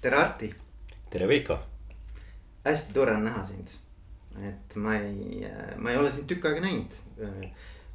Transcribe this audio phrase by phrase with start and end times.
[0.00, 0.54] tere, Arti.
[1.10, 1.58] tere, Veiko.
[2.64, 3.68] hästi tore on näha sind.
[4.42, 6.94] et ma ei, ma ei ole sind tükk aega näinud.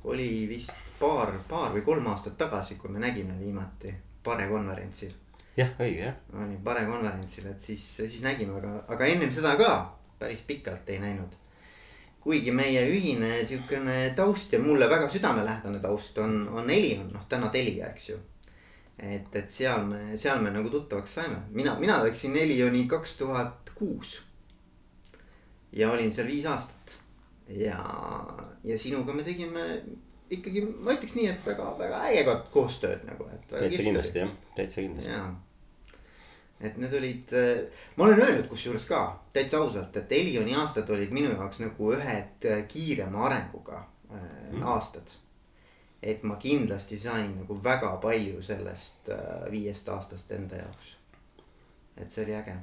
[0.03, 5.15] oli vist paar, paar või kolm aastat tagasi, kui me nägime viimati Pare konverentsil.
[5.57, 6.19] jah, õige jah.
[6.43, 9.71] oli Pare konverentsil, et siis, siis nägime, aga, aga ennem seda ka
[10.19, 11.33] päris pikalt ei näinud.
[12.21, 17.49] kuigi meie ühine sihukene taust ja mulle väga südamelähedane taust on, on Elion, noh täna
[17.49, 18.21] Telia, eks ju
[18.99, 23.71] et, et seal me, seal me nagu tuttavaks saime, mina, mina läksin Elioni kaks tuhat
[23.75, 24.21] kuus.
[25.71, 26.95] ja olin seal viis aastat
[27.47, 27.79] ja,
[28.63, 29.65] ja sinuga me tegime
[30.31, 33.43] ikkagi, ma ütleks nii, et väga-väga ägedat koostööd nagu, et.
[33.51, 35.19] täitsa kindlasti jah, täitsa kindlasti.
[36.65, 37.35] et need olid,
[37.97, 39.03] ma olen öelnud kusjuures ka
[39.35, 44.63] täitsa ausalt, et Elioni aastad olid minu jaoks nagu ühed kiirema arenguga mm.
[44.63, 45.17] aastad
[46.05, 50.95] et ma kindlasti sain nagu väga palju sellest äh, viiest aastast enda jaoks.
[51.97, 52.55] et see oli äge.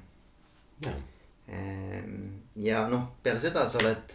[1.48, 2.18] Ehm,
[2.56, 4.14] ja noh, peale seda sa oled,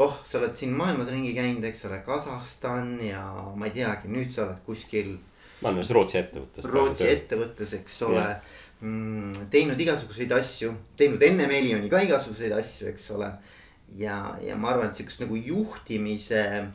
[0.00, 3.20] oh, sa oled siin maailmas ringi käinud, eks ole, Kasahstan ja
[3.54, 5.12] ma ei teagi, nüüd sa oled kuskil.
[5.60, 6.70] ma olen ühes Rootsi ettevõttes.
[6.72, 8.24] Rootsi ettevõttes, eks ole
[8.80, 9.46] mm,.
[9.52, 13.30] teinud igasuguseid asju, teinud enne Melioni ka igasuguseid asju, eks ole.
[14.00, 16.66] ja, ja ma arvan, et sihukest nagu juhtimise Eh,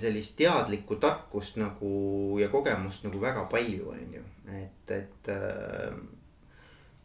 [0.00, 4.24] sellist teadlikku tarkust nagu ja kogemust nagu väga palju, on ju,
[4.56, 5.92] et, et äh,.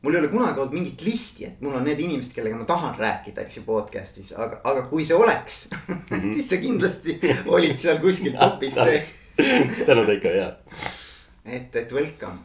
[0.01, 2.97] mul ei ole kunagi olnud mingit listi, et mul on need inimesed, kellega ma tahan
[2.99, 6.35] rääkida, eks ju, podcast'is, aga, aga kui see oleks mm, -hmm.
[6.35, 7.19] siis sa kindlasti
[7.57, 9.11] olid seal kuskil topis sees
[9.85, 10.53] tänud ikka ja.
[11.45, 12.39] et, et welcome.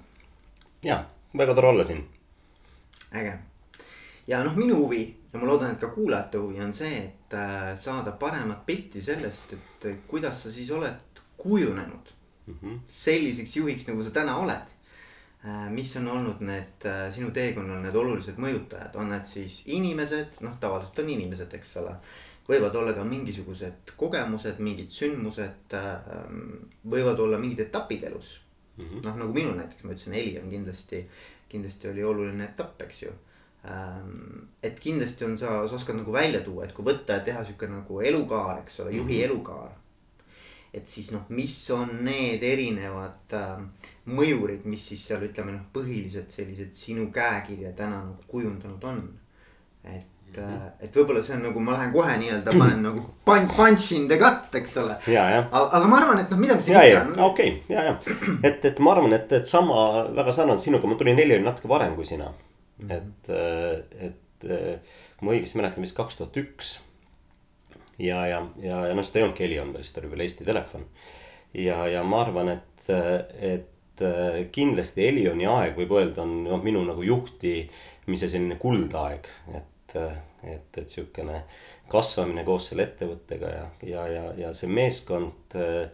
[0.82, 1.04] ja,
[1.36, 2.04] väga tore olla siin.
[3.12, 3.38] äge
[4.30, 7.70] ja noh, minu huvi ja ma loodan, et ka kuulajate huvi on see, et äh,
[7.78, 12.12] saada paremat pilti sellest, et kuidas sa siis oled kujunenud
[12.46, 12.78] mm -hmm.
[12.86, 14.76] selliseks juhiks, nagu sa täna oled.
[15.44, 20.40] Äh, mis on olnud need äh, sinu teekonnal need olulised mõjutajad, on need siis inimesed,
[20.40, 21.96] noh, tavaliselt on inimesed, eks ole.
[22.50, 25.74] võivad olla ka mingisugused kogemused, mingid sündmused,
[26.90, 28.40] võivad olla mingid etapid elus
[28.76, 29.04] mm -hmm..
[29.04, 31.08] noh, nagu minul näiteks ma ütlesin, heli on kindlasti,
[31.48, 33.29] kindlasti oli oluline etapp, eks ju Ähm,
[34.62, 37.68] et kindlasti on sa, sa oskad nagu välja tuua, et kui võtta ja teha sihuke
[37.68, 39.24] nagu elukaar, eks ole, juhi mm -hmm.
[39.24, 39.70] elukaar.
[40.74, 43.58] et siis noh, mis on need erinevad äh,
[44.06, 49.12] mõjurid, mis siis seal ütleme noh, põhilised sellised sinu käekirja täna nagu kujundanud on.
[49.84, 50.70] et mm, -hmm.
[50.80, 54.16] et võib-olla see on nagu ma lähen kohe nii-öelda panen nagu punch, punch in the
[54.18, 54.96] gut, eks ole.
[55.50, 57.24] aga, aga ma arvan, et noh, mida me siin ikka.
[57.24, 57.98] okei okay,, ja, ja,
[58.42, 61.94] et, et ma arvan, et, et sama väga sarnane sinuga, ma tulin neli natuke varem
[61.96, 62.32] kui sina
[62.80, 62.88] mm.
[62.88, 62.96] -hmm.
[62.96, 66.78] et, äh, et kui ma õigesti mäletan, vist kaks tuhat üks.
[67.98, 70.86] ja, ja, ja, ja noh, seda ei olnudki Helion veel, seda oli veel Eesti Telefon.
[71.54, 72.90] ja, ja ma arvan, et,
[73.40, 79.96] et äh, kindlasti Helioni aeg võib öelda on noh, minu nagu juhtimise selline kuldaeg, et,
[80.44, 81.44] et, et sihukene
[81.90, 85.90] kasvamine koos selle ettevõttega ja, ja, ja, ja see meeskond Äh,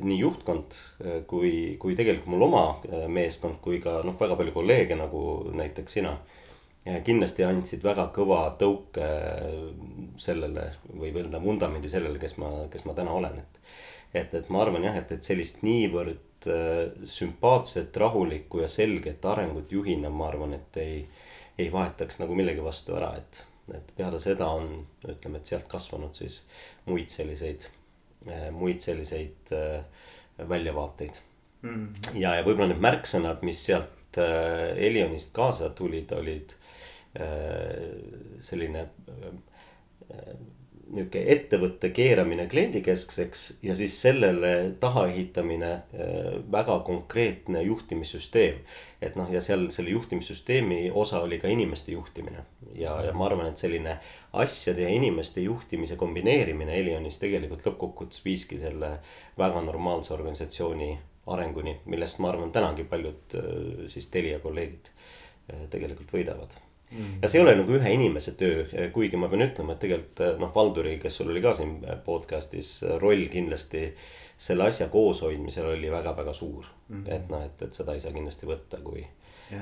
[0.00, 0.72] nii juhtkond
[1.04, 5.20] äh, kui, kui tegelikult mul oma äh, meeskond kui ka noh, väga palju kolleege nagu
[5.56, 6.16] näiteks sina.
[7.02, 9.06] kindlasti andsid väga kõva tõuke
[10.22, 13.58] sellele või öelda vundamendi sellele, kes ma, kes ma täna olen, et.
[14.14, 16.46] et, et ma arvan jah, et, et sellist niivõrd
[17.10, 21.00] sümpaatset, rahulikku ja selget arengut juhina, ma arvan, et ei,
[21.58, 23.42] ei vahetaks nagu millegi vastu ära, et,
[23.74, 26.44] et peale seda on, ütleme, et sealt kasvanud siis
[26.86, 27.85] muid selliseid Äh,
[28.54, 29.84] muid selliseid äh,
[30.48, 31.20] väljavaateid
[31.62, 31.86] mm.
[32.14, 36.56] ja, ja võib-olla need märksõnad, mis sealt äh, Elionist kaasa tulid, olid
[38.44, 38.82] selline
[40.86, 45.70] nihuke ettevõtte keeramine kliendikeskseks ja siis sellele taha ehitamine
[46.52, 48.60] väga konkreetne juhtimissüsteem.
[49.02, 52.44] et noh, ja seal selle juhtimissüsteemi osa oli ka inimeste juhtimine
[52.74, 53.98] ja, ja ma arvan, et selline
[54.32, 58.96] asjade ja inimeste juhtimise kombineerimine Elionis tegelikult lõppkokkuvõttes viiski selle
[59.38, 60.90] väga normaalse organisatsiooni
[61.26, 63.50] arenguni, millest ma arvan, tänagi paljud äh,
[63.90, 66.54] siis Telia kolleegid äh, tegelikult võidavad
[66.90, 67.18] mm..
[67.22, 70.36] ja see ei ole nagu ühe inimese töö, kuigi ma pean ütlema, et tegelikult äh,
[70.42, 73.90] noh, Valduri, kes sul oli ka siin podcast'is roll kindlasti
[74.36, 77.04] selle asja kooshoidmisel oli väga-väga suur mm.
[77.04, 77.14] -hmm.
[77.14, 79.06] et noh, et, et seda ei saa kindlasti võtta, kui,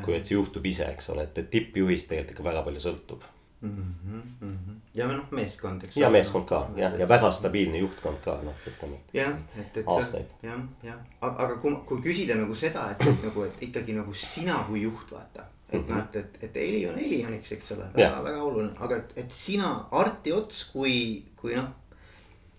[0.05, 3.23] kui et see juhtub ise, eks ole, et, et tippjuhist tegelikult ikka väga palju sõltub
[3.65, 3.95] mm.
[4.43, 4.81] -hmm.
[4.95, 5.97] ja noh, meeskond, eks.
[5.97, 8.99] ja meeskond ka jah, ja väga stabiilne juhtkond ka noh, ütleme.
[9.13, 10.27] jah, et, et aastaid.
[10.43, 14.15] jah, jah, aga, aga kui, kui küsida nagu seda, et, et nagu, et ikkagi nagu
[14.15, 15.47] sina kui juht vaata.
[15.75, 15.97] Et mm -hmm.
[15.97, 19.33] noh, et, et, et Heli on Helioniks, eks ole, väga, väga oluline, aga et, et
[19.33, 21.69] sina, Arti Ots, kui, kui noh.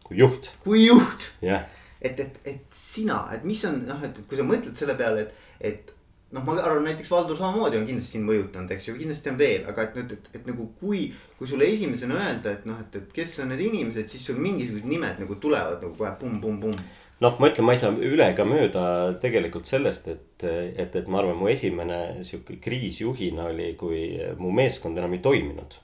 [0.04, 0.52] kui juht.
[0.64, 1.66] kui juht yeah..
[2.02, 5.34] et, et, et sina, et mis on noh, et kui sa mõtled selle peale, et,
[5.60, 5.96] et
[6.36, 9.66] noh, ma arvan näiteks Valdur samamoodi on kindlasti sind mõjutanud, eks ju, kindlasti on veel,
[9.70, 11.08] aga et nüüd, et, et nagu kui.
[11.36, 14.88] kui sulle esimesena öelda, et noh, et, et kes on need inimesed, siis sul mingisugused
[14.88, 16.78] nimed nagu tulevad nagu kohe pumm-pumm-pumm
[17.24, 18.84] noh, ma ütlen, ma ei saa üle ega mööda
[19.22, 24.02] tegelikult sellest, et, et, et ma arvan, mu esimene sihuke kriis juhina oli, kui
[24.40, 25.80] mu meeskond enam ei toiminud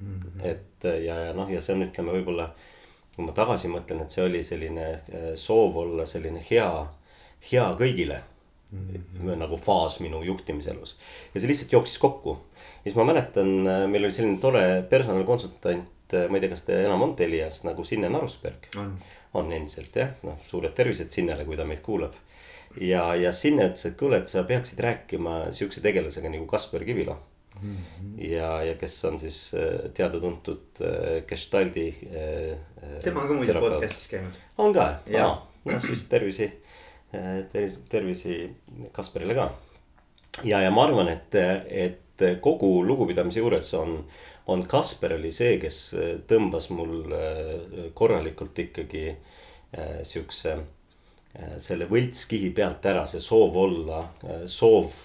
[0.00, 0.20] mm.
[0.20, 0.46] -hmm.
[0.50, 2.50] et ja, ja noh, ja see on, ütleme võib-olla,
[3.14, 6.68] kui ma tagasi mõtlen, et see oli selline äh, soov olla selline hea,
[7.52, 8.20] hea kõigile
[8.72, 8.88] mm.
[8.88, 9.38] -hmm.
[9.44, 10.96] nagu faas minu juhtimiselus
[11.34, 12.38] ja see lihtsalt jooksis kokku.
[12.56, 16.66] ja siis ma mäletan, äh, meil oli selline tore personalikonsultant, äh, ma ei tea, kas
[16.66, 18.68] ta enam on Telias nagu Signe Narusberg
[19.38, 22.16] on endiselt jah, noh suured tervised Sinnele, kui ta meid kuulab.
[22.80, 27.18] ja, ja Sinne ütles, et kuule, et sa peaksid rääkima sihukese tegelasega nagu Kaspar Kivilo
[27.60, 27.76] mm.
[27.76, 28.30] -hmm.
[28.30, 31.94] ja, ja kes on siis äh, teada-tuntud äh, Gestaldi
[33.02, 34.40] tema on ka muidu podcast'is käinud.
[34.58, 34.94] on ka,
[35.64, 36.52] noh siis tervisi
[37.52, 38.56] tervisi, tervisi
[38.92, 39.50] Kasparile ka.
[40.44, 41.34] ja, ja ma arvan, et,
[41.68, 43.98] et kogu lugupidamise juures on
[44.46, 50.60] on Kasper oli see, kes äh, tõmbas mul äh, korralikult ikkagi äh, siukse
[51.64, 54.02] selle võltskihi pealt ära, see soov olla,
[54.44, 54.98] soov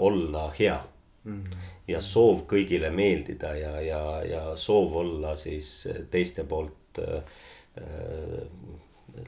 [0.00, 0.78] olla hea
[1.24, 1.42] mm.
[1.42, 1.66] -hmm.
[1.88, 5.68] ja soov kõigile meeldida ja, ja, ja soov olla siis
[6.10, 7.20] teiste poolt äh,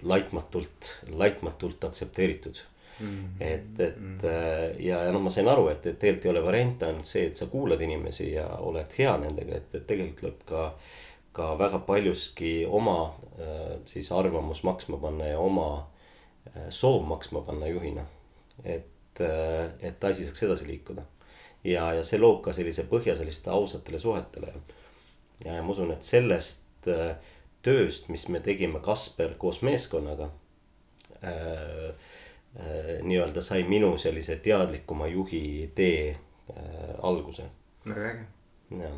[0.02, 2.56] laitmatult, laitmatult aktsepteeritud.
[3.40, 4.80] Et, et mm -hmm.
[4.82, 7.36] ja, ja noh, ma sain aru, et, et tegelikult ei ole variant ainult see, et
[7.36, 10.78] sa kuulad inimesi ja oled hea nendega, et, et tegelikult tuleb ka.
[11.36, 15.86] ka väga paljuski oma äh, siis arvamus maksma panna ja oma
[16.56, 18.04] äh, soov maksma panna juhina.
[18.64, 19.20] et,
[19.80, 21.02] et asi saaks edasi liikuda.
[21.64, 24.52] ja, ja see loob ka sellise põhja selliste ausatele suhetele.
[25.44, 26.64] ja, ja ma usun, et sellest
[27.62, 30.32] tööst, mis me tegime Kasper koos meeskonnaga äh,
[31.22, 31.94] Äh,
[33.02, 37.50] nii-öelda sai minu sellise teadlikuma juhi tee äh, alguse.
[37.88, 38.90] väga äge.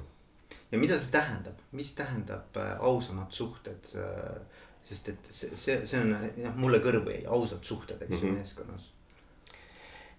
[0.73, 3.91] ja mida see tähendab, mis tähendab äh, ausamad suhted?
[4.83, 8.31] sest et see, see, see on jah, mulle kõrvu jäi, ausad suhted, eks ju mm
[8.31, 8.39] -hmm.
[8.39, 8.91] meeskonnas.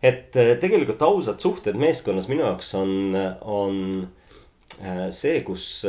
[0.04, 0.32] et
[0.62, 4.10] tegelikult ausad suhted meeskonnas minu jaoks on, on
[5.12, 5.86] see, kus,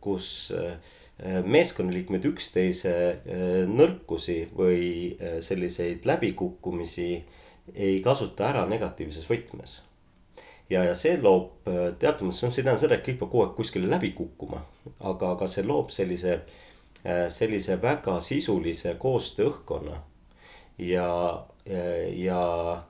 [0.00, 0.52] kus
[1.44, 7.10] meeskonnaliikmed üksteise äh, nõrkusi või äh, selliseid läbikukkumisi
[7.74, 9.80] ei kasuta ära negatiivses võtmes.
[10.70, 13.32] ja, ja see loob äh, teatud mõttes, noh, see ei tähenda seda, et kõik peab
[13.32, 14.64] kogu aeg kuskile läbi kukkuma.
[15.00, 16.40] aga, aga see loob sellise,
[17.32, 20.02] sellise väga sisulise koostööõhkkonna.
[20.78, 21.10] ja,
[22.16, 22.40] ja
[22.80, 22.89] Äh,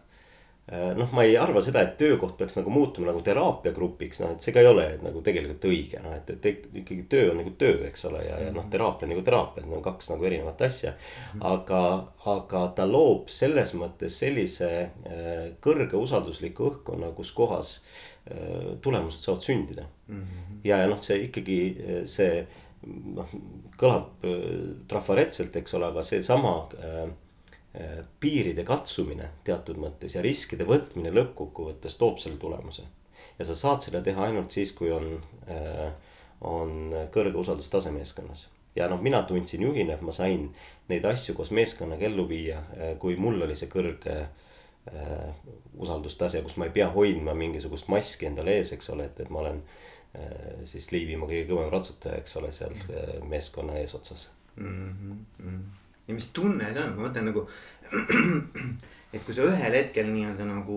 [0.70, 4.54] noh, ma ei arva seda, et töökoht peaks nagu muutuma nagu teraapiagrupiks, noh, et see
[4.54, 8.06] ka ei ole nagu tegelikult õige, noh, et, et ikkagi töö on nagu töö, eks
[8.06, 10.92] ole, ja, ja noh, teraapia on nagu teraapia, need on kaks nagu erinevat asja.
[11.50, 11.82] aga,
[12.30, 17.72] aga ta loob selles mõttes sellise äh, kõrge usaldusliku õhkkonna, kus kohas
[18.30, 20.20] äh, tulemused saavad sündida mm.
[20.20, 20.60] -hmm.
[20.64, 21.58] ja, ja noh, see ikkagi
[22.06, 22.44] see
[23.16, 23.34] noh,
[23.80, 24.22] kõlab
[24.88, 27.29] trafaretselt, eks ole, aga seesama äh, Äh,
[28.20, 32.82] piiride katsumine teatud mõttes ja riskide võtmine lõppkokkuvõttes toob selle tulemuse.
[33.38, 35.92] ja sa saad seda teha ainult siis, kui on, äh,
[36.40, 38.48] on kõrge usaldustase meeskonnas.
[38.76, 40.48] ja noh, mina tundsin juhina, et ma sain
[40.88, 45.34] neid asju koos meeskonnaga ellu viia, äh, kui mul oli see kõrge äh,
[45.78, 49.44] usaldustase, kus ma ei pea hoidma mingisugust maski endale ees, eks ole, et, et ma
[49.44, 49.62] olen
[50.18, 55.28] äh, siis Liivimaa kõige kõvem ratsutaja, eks ole, seal äh, meeskonna eesotsas mm.
[55.38, 55.68] -hmm
[56.08, 57.46] ja mis tunne see on, ma mõtlen nagu.
[59.10, 60.76] et kui sa ühel hetkel nii-öelda nagu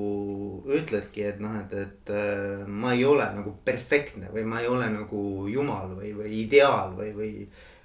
[0.73, 4.87] ütledki, et noh, et, et äh, ma ei ole nagu perfektne või ma ei ole
[4.89, 7.29] nagu jumal või, või ideaal või, või.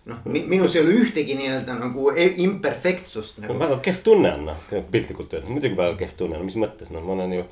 [0.08, 3.58] noh, minus ei ole ühtegi nii-öelda nagu e-, imperfektsust nagu..
[3.60, 4.64] väga kehv tunne on noh,
[4.94, 7.44] piltlikult öeldes, muidugi väga kehv tunne, no mis mõttes, noh, ma olen ju.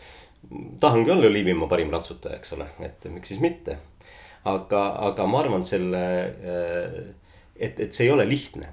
[0.81, 3.77] tahangi olla Liivimaa parim ratsutaja, eks ole, et miks siis mitte.
[4.49, 6.03] aga, aga ma arvan selle,
[6.57, 6.99] äh,
[7.53, 8.73] et, et see ei ole lihtne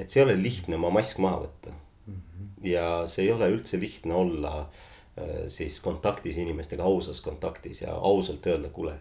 [0.00, 2.14] et see ei ole lihtne oma mask maha võtta mm.
[2.14, 2.50] -hmm.
[2.72, 8.46] ja see ei ole üldse lihtne olla äh, siis kontaktis inimestega, ausas kontaktis ja ausalt
[8.46, 8.98] öelda, kuule.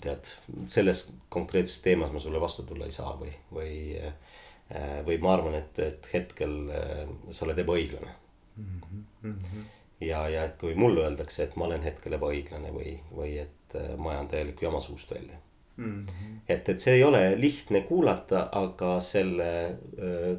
[0.00, 0.26] tead,
[0.68, 5.54] selles konkreetses teemas ma sulle vastu tulla ei saa või, või, äh, või ma arvan,
[5.54, 8.12] et, et hetkel äh, sa oled ebaõiglane
[8.56, 8.80] mm.
[9.22, 9.64] -hmm.
[10.00, 14.10] ja, ja et kui mulle öeldakse, et ma olen hetkel ebaõiglane või, või et ma
[14.10, 15.38] ajan täielikku jama suust välja
[15.76, 16.38] Mm -hmm.
[16.48, 19.76] et, et see ei ole lihtne kuulata, aga selle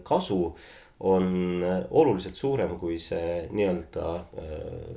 [0.03, 0.55] kasu
[0.99, 4.05] on oluliselt suurem kui see nii-öelda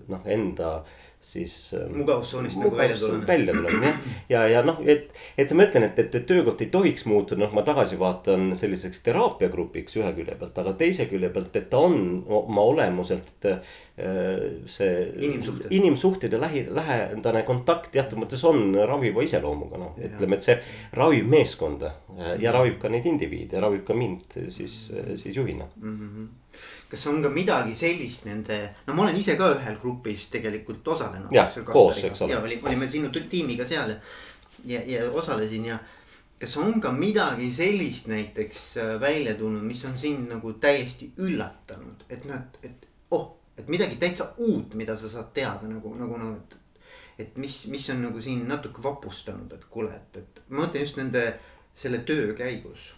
[0.08, 0.84] noh, enda
[1.20, 1.74] siis.
[1.94, 3.26] mugavustsoonist nagu välja tulemine.
[3.26, 3.98] välja tulemine jah,
[4.28, 7.52] ja, ja noh, et, et ma ütlen, et, et, et töökoht ei tohiks muutuda, noh,
[7.56, 12.24] ma tagasi vaatan selliseks teraapiagrupiks ühe külje pealt, aga teise külje pealt, et ta on
[12.40, 13.48] oma olemuselt
[14.70, 15.72] see Inimsuhted.
[15.76, 20.56] inimsuhted ja lähi, lähedane kontakt teatud mõttes on raviva iseloomuga, noh, ütleme, et see
[20.96, 21.92] ravib meeskonda
[22.40, 24.86] ja ravib ka neid indiviide ravib ka mind siis,
[25.20, 25.98] siis juhina mm.
[25.98, 26.28] -hmm.
[26.90, 31.32] Kas on ka midagi sellist nende, no ma olen ise ka ühel grupis tegelikult osalenud.
[31.34, 32.34] jah, koos, eks ole.
[32.34, 33.98] ja olime, olime sinu tiimiga seal ja,
[34.64, 35.78] ja, ja osalesin ja
[36.40, 42.06] kas on ka midagi sellist näiteks äh, välja tulnud, mis on sind nagu täiesti üllatanud,
[42.08, 43.28] et noh, et, et oh,
[43.60, 46.56] et midagi täitsa uut, mida sa saad teada nagu, nagu noh, et.
[47.20, 50.96] et mis, mis on nagu siin natuke vapustanud, et kuule, et, et ma mõtlen just
[50.96, 51.26] nende,
[51.76, 52.94] selle töö käigus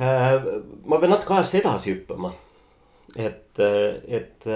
[0.00, 0.36] äh,.
[0.84, 2.34] ma pean natuke ajas edasi hüppama,
[3.16, 3.60] et,
[4.08, 4.48] et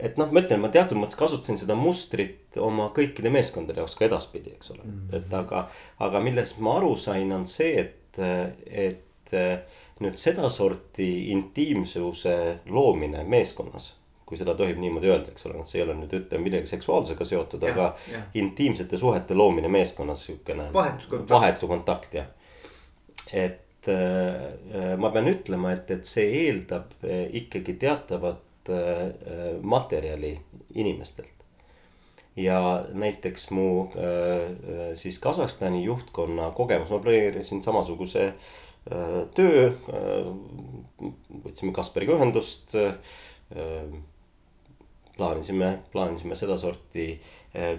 [0.00, 4.06] et noh, ma ütlen, ma teatud mõttes kasutasin seda mustrit oma kõikide meeskondade jaoks ka
[4.06, 4.92] edaspidi, eks ole mm.
[5.00, 5.16] -hmm.
[5.18, 5.66] et aga,
[6.06, 8.20] aga millest ma aru sain, on see, et,
[8.66, 9.34] et
[10.00, 13.96] nüüd sedasorti intiimsuse loomine meeskonnas.
[14.30, 17.24] kui seda tohib niimoodi öelda, eks ole, noh, see ei ole nüüd ütleme midagi seksuaalsusega
[17.26, 18.20] seotud, aga ja.
[18.38, 20.68] intiimsete suhete loomine meeskonnas, sihukene.
[20.72, 21.30] vahetu kontakt.
[21.30, 22.28] vahetu kontakt, jah.
[23.32, 30.40] et äh, ma pean ütlema, et, et see eeldab ikkagi teatavat Äh, materjali
[30.74, 31.28] inimestelt.
[32.36, 39.72] ja näiteks mu äh, siis Kasahstani juhtkonna kogemus, ma planeerisin samasuguse äh, töö.
[41.44, 42.76] võtsime Kaspariga ühendust.
[45.16, 47.20] plaanisime, plaanisime sedasorti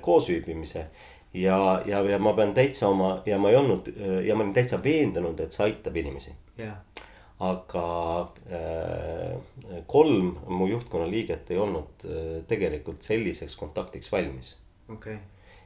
[0.02, 0.86] koosviibimise
[1.34, 3.88] ja, ja, ja ma pean täitsa oma ja ma ei olnud
[4.26, 7.08] ja ma olin täitsa veendunud, et see aitab inimesi yeah
[7.42, 14.56] aga äh, kolm mu juhtkonna liiget ei olnud äh, tegelikult selliseks kontaktiks valmis.
[14.90, 15.26] okei okay..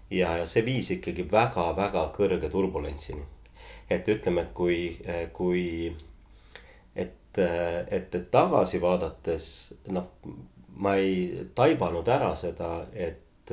[0.09, 3.25] ja, ja see viis ikkagi väga-väga kõrge turbulentsini.
[3.89, 5.91] et ütleme, et kui, äh, kui,
[6.95, 9.49] et, et, et tagasi vaadates
[9.91, 10.07] noh,
[10.79, 13.51] ma ei taibanud ära seda, et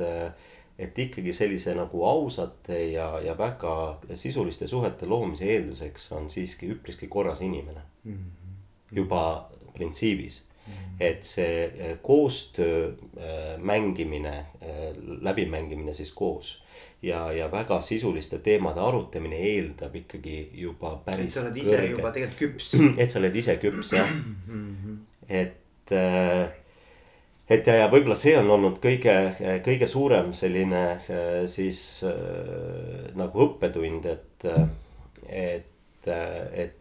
[0.79, 7.07] et ikkagi sellise nagu ausate ja, ja väga sisuliste suhete loomise eelduseks on siiski üpriski
[7.07, 8.13] korras inimene mm.
[8.13, 8.97] -hmm.
[8.97, 10.95] juba printsiibis mm, -hmm.
[10.99, 14.47] et see eh, koostöö äh, mängimine äh,,
[15.21, 16.63] läbimängimine siis koos.
[17.01, 21.25] ja, ja väga sisuliste teemade arutamine eeldab ikkagi juba päris.
[21.25, 21.89] et sa oled ise kõrge.
[21.89, 22.73] juba tegelikult küps.
[23.01, 24.97] et sa oled ise küps jah -hmm.
[25.29, 26.62] et äh,
[27.49, 29.15] et ja, ja võib-olla see on olnud kõige,
[29.65, 34.47] kõige suurem selline äh, siis äh, nagu õppetund, et,
[35.27, 36.79] et, et.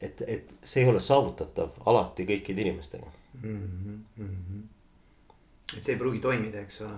[0.00, 3.08] et, et see ei ole saavutatav alati kõikide inimestega
[3.42, 4.04] mm.
[4.16, 4.62] -hmm.
[5.76, 6.96] et see ei pruugi toimida, eks ole.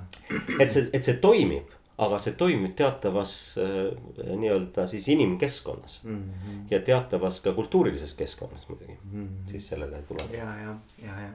[0.60, 6.22] et see, et see toimib aga see toimib teatavas äh, nii-öelda siis inimkeskkonnas mm.
[6.22, 6.60] -hmm.
[6.70, 9.50] ja teatavas ka kultuurilises keskkonnas muidugi mm, -hmm.
[9.50, 10.34] siis sellele tuleb.
[10.34, 11.30] ja, ja, ja, ja.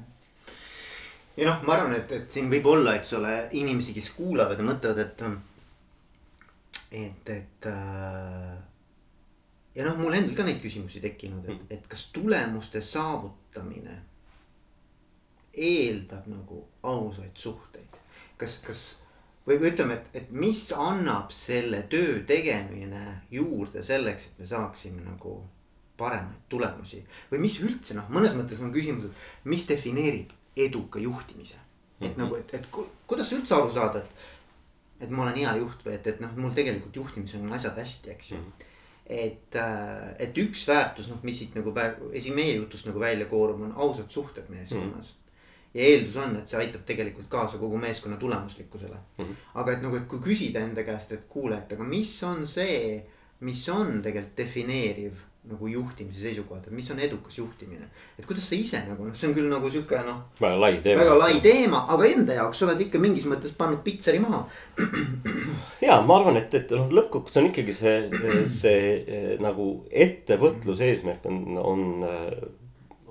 [1.38, 4.70] ja noh, ma arvan, et, et siin võib olla, eks ole, inimesi, kes kuulavad ja
[4.70, 5.22] mõtlevad, et.
[6.92, 8.58] et, et äh,
[9.76, 14.00] ja noh, mul endal ka neid küsimusi tekkinud, et, et kas tulemuste saavutamine
[15.54, 18.00] eeldab nagu ausaid suhteid.
[18.38, 19.03] kas, kas
[19.48, 25.04] või, või ütleme, et, et mis annab selle töö tegemine juurde selleks, et me saaksime
[25.06, 25.38] nagu
[25.98, 27.04] paremaid tulemusi.
[27.32, 31.56] või mis üldse noh, mõnes mõttes on küsimus, et mis defineerib eduka juhtimise.
[32.02, 32.24] et mm -hmm.
[32.24, 34.12] nagu, et, et ku, kuidas üldse aru saada, et,
[35.02, 38.10] et ma olen hea juht või et, et noh, mul tegelikult juhtimisel on asjad hästi,
[38.12, 38.44] eks ju mm.
[38.44, 38.72] -hmm
[39.06, 41.74] et, äh, et üks väärtus, noh, mis siit nagu
[42.14, 45.23] esi meie jutust nagu välja koorub, on ausad suhted meeskonnas mm
[45.74, 49.26] ja eeldus on, et see aitab tegelikult kaasa kogu meeskonna tulemuslikkusele mm.
[49.26, 49.44] -hmm.
[49.62, 53.04] aga et nagu, et kui küsida enda käest, et kuule, et aga mis on see,
[53.40, 57.88] mis on tegelikult defineeriv nagu juhtimise seisukohalt, et mis on edukas juhtimine.
[58.20, 60.22] et kuidas sa ise nagu noh, see on küll nagu sihuke noh.
[60.40, 61.02] väga lai teema.
[61.02, 64.46] väga lai teema, aga enda jaoks oled ikka mingis mõttes pannud pitseri maha.
[65.88, 67.98] ja ma arvan, et, et noh, lõppkokkuvõttes on ikkagi see,
[68.48, 71.86] see nagu ettevõtluse eesmärk on, on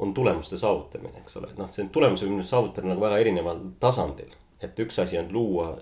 [0.03, 3.61] on tulemuste saavutamine, eks ole, et noh, see tulemuse võib nüüd saavutada nagu väga erineval
[3.83, 4.33] tasandil.
[4.63, 5.73] et üks asi on luua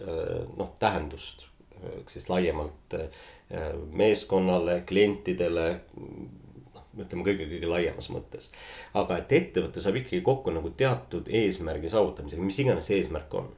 [0.57, 2.97] noh, tähendust äh, siis laiemalt
[3.93, 5.65] meeskonnale, klientidele.
[6.75, 8.51] noh, ütleme kõige, kõige laiemas mõttes.
[8.95, 13.51] aga et ettevõte saab ikkagi kokku nagu teatud eesmärgi saavutamisega, mis iganes see eesmärk on.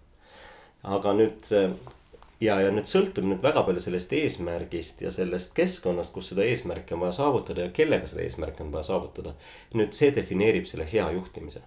[0.83, 1.51] aga nüüd
[2.43, 6.97] ja, ja nüüd sõltub nüüd väga palju sellest eesmärgist ja sellest keskkonnast, kus seda eesmärki
[6.97, 9.35] on vaja saavutada ja kellega seda eesmärki on vaja saavutada.
[9.79, 11.63] nüüd see defineerib selle hea juhtimise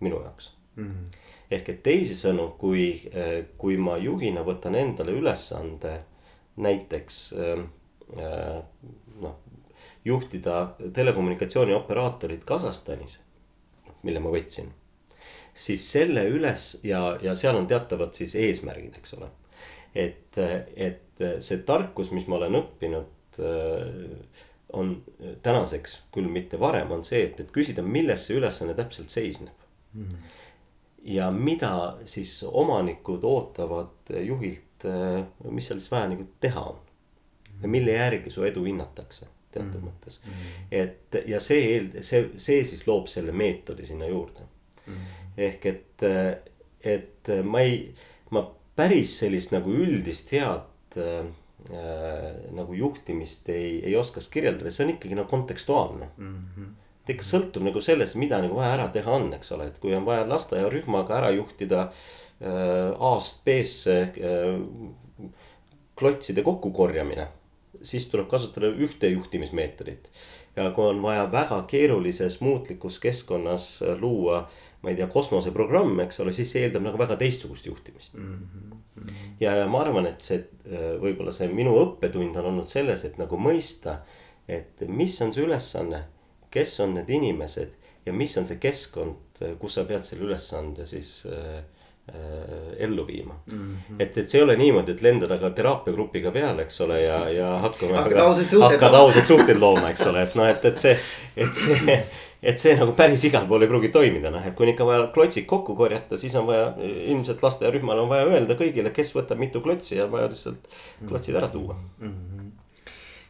[0.00, 0.84] minu jaoks mm.
[0.84, 1.18] -hmm.
[1.50, 3.10] ehk et teisisõnu, kui,
[3.58, 6.00] kui ma juhina võtan endale ülesande
[6.56, 7.66] näiteks äh,
[9.20, 9.36] noh,
[10.04, 13.20] juhtida telekommunikatsiooni operaatorit Kasahstanis
[14.02, 14.72] mille ma võtsin.
[15.54, 19.28] siis selle üles ja, ja seal on teatavad siis eesmärgid, eks ole.
[19.94, 20.38] Et,
[20.76, 23.40] et see tarkus, mis ma olen õppinud
[24.72, 25.04] on
[25.42, 30.30] tänaseks, küll mitte varem, on see, et, et küsida, milles see ülesanne täpselt seisneb mm.
[31.12, 34.86] ja mida siis omanikud ootavad juhilt,
[35.50, 36.80] mis seal siis vaja nagu teha on.
[37.62, 40.20] ja mille järgi su edu hinnatakse teatud mm mõttes.
[40.70, 44.46] et ja see eel-, see, see siis loob selle meetodi sinna juurde
[44.86, 45.04] mm.
[45.36, 46.06] ehk et,
[46.80, 47.92] et ma ei,
[48.30, 48.46] ma
[48.76, 51.26] päris sellist nagu üldist head äh,
[51.70, 56.38] äh, nagu juhtimist ei, ei oskaks kirjeldada, see on ikkagi nagu kontekstuaalne mm.
[56.56, 56.72] -hmm.
[57.06, 59.94] ta ikka sõltub nagu sellest, mida nagu vaja ära teha on, eks ole, et kui
[59.94, 65.30] on vaja lasteaiarühmaga ära juhtida äh, A-st B-sse äh,
[65.98, 67.28] klotside kokkukorjamine,
[67.82, 70.08] siis tuleb kasutada ühte juhtimismeetodit.
[70.56, 74.48] ja kui on vaja väga keerulises muutlikus keskkonnas luua
[74.82, 78.32] ma ei tea, kosmoseprogramm, eks ole, siis see eeldab nagu väga teistsugust juhtimist mm.
[78.32, 79.20] -hmm.
[79.40, 83.18] ja, ja ma arvan, et see äh, võib-olla see minu õppetund on olnud selles, et
[83.18, 84.00] nagu mõista,
[84.48, 86.04] et mis on see ülesanne,
[86.50, 91.22] kes on need inimesed ja mis on see keskkond, kus sa pead selle ülesande siis
[91.26, 91.62] äh,
[92.10, 93.76] äh, ellu viima mm.
[93.76, 94.02] -hmm.
[94.02, 97.58] et, et see ei ole niimoodi, et lendada ka teraapiagrupiga peale, eks ole, ja, ja
[97.58, 97.96] hakkame.
[98.66, 100.98] hakkad ausalt suhteid looma, eks ole, et noh, et, et see,
[101.36, 102.02] et see
[102.42, 105.06] et see nagu päris igal pool ei pruugi toimida, noh, et kui on ikka vaja
[105.14, 109.62] klotsid kokku korjata, siis on vaja ilmselt lasteaiarühmal on vaja öelda kõigile, kes võtab mitu
[109.62, 110.66] klotsi ja vaja lihtsalt
[111.08, 112.08] klotsid ära tuua mm.
[112.08, 112.50] -hmm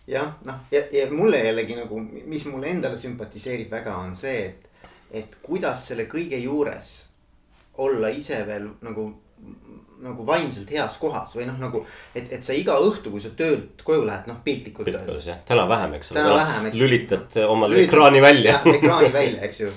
[0.07, 4.69] jah, noh ja, ja mulle jällegi nagu, mis mulle endale sümpatiseerib väga, on see, et,
[5.23, 6.93] et kuidas selle kõige juures
[7.83, 9.07] olla ise veel nagu
[10.03, 11.83] nagu vaimselt heas kohas või noh, nagu.
[12.15, 15.31] et, et sa iga õhtu, kui sa töölt koju lähed, noh piltlikult öeldes.
[15.49, 16.21] täna vähem, eks ole.
[16.21, 16.79] täna vähem, eks.
[16.79, 18.59] lülitad omal ekraani välja.
[18.75, 19.71] ekraani välja, eks ju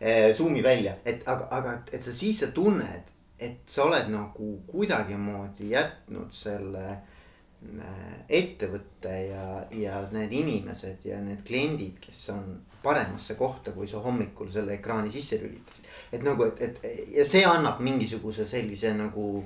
[0.00, 0.26] eh,.
[0.36, 5.70] Zoom'i välja, et aga, aga et sa siis sa tunned, et sa oled nagu kuidagimoodi
[5.72, 13.72] jätnud selle eh, ettevõtte ja, ja need inimesed ja need kliendid, kes on paremasse kohta,
[13.72, 15.88] kui sa hommikul selle ekraani sisse lülitasid.
[16.12, 19.42] et nagu, et, et ja see annab mingisuguse sellise nagu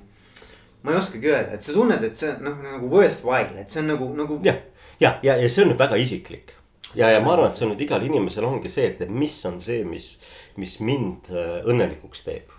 [0.85, 3.89] ma ei oskagi öelda, et sa tunned, et see noh, nagu worthwhile, et see on
[3.95, 4.39] nagu, nagu.
[4.45, 4.61] jah,
[5.01, 6.57] ja, ja, ja see on väga isiklik.
[6.95, 9.57] ja, ja ma arvan, et see on nüüd igal inimesel ongi see, et mis on
[9.65, 10.15] see, mis,
[10.61, 12.53] mis mind äh, õnnelikuks teeb.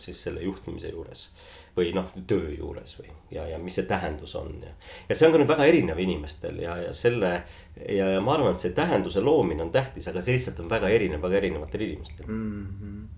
[0.00, 1.26] siis selle juhtimise juures
[1.76, 4.72] või noh, töö juures või ja, ja mis see tähendus on ja.
[5.08, 7.32] ja see on ka nüüd väga erinev inimestel ja, ja selle
[7.76, 10.88] ja, ja ma arvan, et see tähenduse loomine on tähtis, aga see lihtsalt on väga
[10.88, 12.66] erinev väga erinevatel inimestel mm.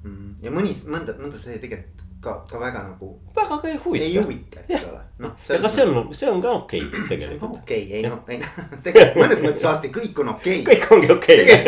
[0.02, 0.32] -hmm.
[0.42, 3.08] ja mõni, mõnda, mõnda see tegelikult ka, ka väga nagu.
[3.34, 4.04] väga ka ei huvita.
[4.04, 5.00] ei huvita, eks ole.
[5.18, 5.32] noh.
[5.56, 7.58] aga see on, see on ka okei okay, tegelikult.
[7.58, 8.54] okei okay,, ei no, ei noh,
[8.86, 10.66] tegelikult mõnes mõttes alati kõik on okei okay..
[10.70, 11.60] kõik ongi okei okay.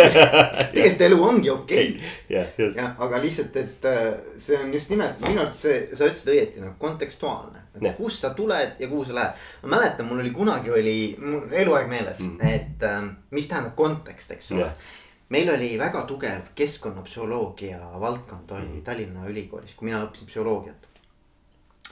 [0.71, 2.71] tegelikult elu ongi okei okay..
[2.79, 4.01] jah, aga lihtsalt, et äh,
[4.47, 7.65] see on just nimelt minu arust see, sa ütlesid õieti nagu kontekstuaalne.
[7.81, 9.47] et kust sa tuled ja kuhu sa lähed.
[9.65, 12.55] ma mäletan, mul oli kunagi oli, mul eluaeg meeles mm, -hmm.
[12.55, 13.01] et äh,
[13.35, 14.71] mis tähendab kontekst, eks ole
[15.35, 18.85] meil oli väga tugev keskkonnapsühholoogia valdkond oli mm -hmm.
[18.85, 20.91] Tallinna Ülikoolis, kui mina õppisin psühholoogiat.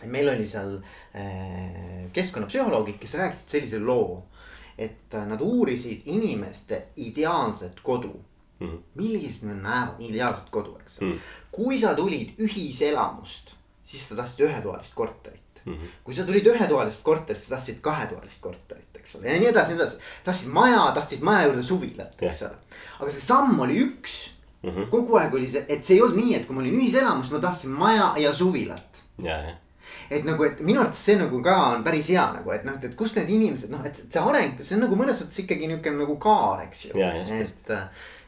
[0.04, 0.76] meil oli seal
[1.14, 4.22] äh, keskkonnapsühholoogid, kes rääkisid sellise loo,
[4.78, 8.14] et äh, nad uurisid inimeste ideaalset kodu
[8.60, 8.66] mm.
[8.66, 8.78] -hmm.
[8.94, 11.10] millised nad näevad ideaalset kodu, eks mm.
[11.10, 11.18] -hmm.
[11.52, 15.72] kui sa tulid ühiselamust, siis sa tahtsid ühetoalist korterit mm.
[15.72, 15.94] -hmm.
[16.04, 19.80] kui sa tulid ühetoalisest korterist, sa tahtsid kahetoalist korterit, eks ole, ja nii edasi, nii
[19.80, 19.96] edasi.
[20.24, 22.78] tahtsid maja, tahtsid maja juurde suvilat, eks ole.
[23.00, 24.18] aga see samm oli üks
[24.62, 24.70] mm.
[24.70, 24.90] -hmm.
[24.90, 27.38] kogu aeg oli see, et see ei olnud nii, et kui ma olin ühiselamus, ma
[27.38, 29.04] tahtsin maja ja suvilat.
[30.10, 32.94] et nagu, et minu arvates see nagu ka on päris hea nagu, et noh, et
[32.98, 36.16] kust need inimesed noh, et see areng, see on nagu mõnes mõttes ikkagi niisugune nagu
[36.22, 36.92] kaar, eks ju.
[36.98, 37.72] et,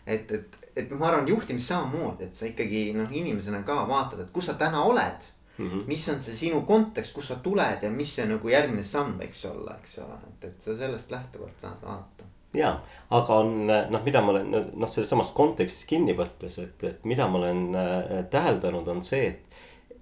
[0.07, 4.33] et, et, et ma arvan, juhtimist samamoodi, et sa ikkagi noh, inimesena ka vaatad, et
[4.35, 5.83] kus sa täna oled Mm -hmm.
[5.87, 9.45] mis on see sinu kontekst, kust sa tuled ja mis see nagu järgmine samm võiks
[9.51, 12.25] olla, eks ole, et, et sa sellest lähtuvalt saad vaadata.
[12.55, 17.05] ja, aga on noh, mida ma olen noh, selles samas kontekstis kinni võttes, et, et
[17.05, 19.45] mida ma olen äh, täheldanud, on see, et,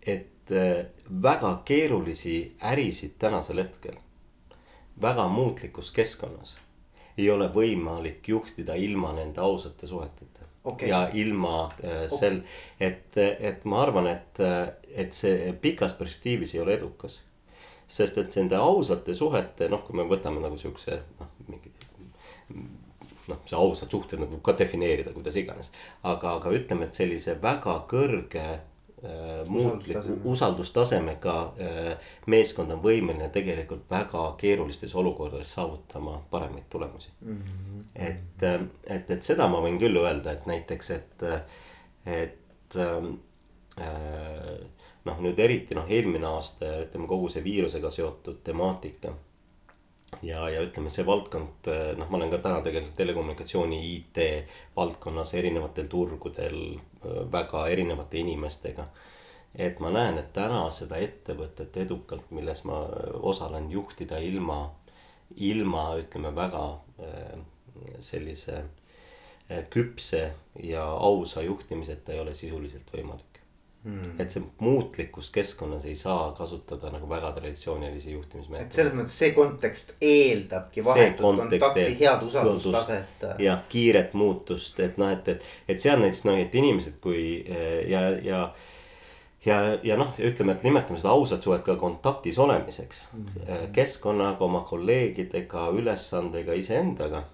[0.07, 0.87] et äh,
[1.23, 3.97] väga keerulisi ärisid tänasel hetkel.
[5.03, 6.57] väga muutlikus keskkonnas
[7.19, 10.32] ei ole võimalik juhtida ilma nende ausate suheteta
[10.65, 10.89] okay.
[10.89, 14.41] ja ilma äh, sel okay., et, et ma arvan, et,
[14.95, 17.23] et see pikas perspektiivis ei ole edukas.
[17.93, 21.73] sest et nende ausate suhete, noh, kui me võtame nagu siukse noh, mingi
[23.29, 25.73] noh, see ausad suhted nagu ka defineerida, kuidas iganes.
[26.03, 28.47] aga, aga ütleme, et sellise väga kõrge
[29.05, 37.41] Äh, muutliku usaldustasemega äh, meeskond on võimeline tegelikult väga keerulistes olukordades saavutama paremaid tulemusi mm.
[37.41, 37.81] -hmm.
[37.95, 41.25] et, äh, et, et seda ma võin küll öelda, et näiteks, et,
[42.07, 43.11] et ähm,
[43.81, 44.55] äh,
[45.11, 49.17] noh, nüüd eriti noh, eelmine aasta ja ütleme kogu see viirusega seotud temaatika.
[50.23, 54.25] ja, ja ütleme, see valdkond, äh, noh, ma olen ka täna tegelikult telekommunikatsiooni IT
[54.77, 56.92] valdkonnas erinevatel turgudel äh,
[57.33, 58.87] väga erinevate inimestega.
[59.55, 62.79] et ma näen, et täna seda ettevõtet edukalt, milles ma
[63.21, 64.71] osalen juhtida ilma,
[65.37, 66.63] ilma ütleme väga
[67.01, 67.39] äh,
[67.99, 68.65] sellise
[69.71, 73.32] küpse ja ausa juhtimiseta ei ole sisuliselt võimalik
[73.83, 74.13] Hmm.
[74.23, 78.69] et see muutlikkus keskkonnas ei saa kasutada nagu väga traditsioonilisi juhtimismeetodeid.
[78.69, 83.25] et selles mõttes see kontekst eeldabki vahetut kontakti, head usaldustaset.
[83.43, 87.25] ja kiiret muutust, et noh, et, et, et seal näiteks noh, et inimesed, kui
[87.91, 88.45] ja, ja
[89.47, 93.25] ja, ja noh, ütleme, et nimetame seda ausat suhet ka kontaktis olemiseks mm.
[93.27, 93.73] -hmm.
[93.73, 97.25] keskkonnaga, oma kolleegidega, ülesandega, iseendaga.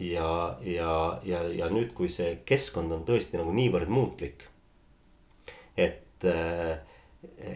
[0.00, 4.44] ja, ja, ja, ja nüüd, kui see keskkond on tõesti nagu niivõrd muutlik
[5.76, 6.78] et, äh,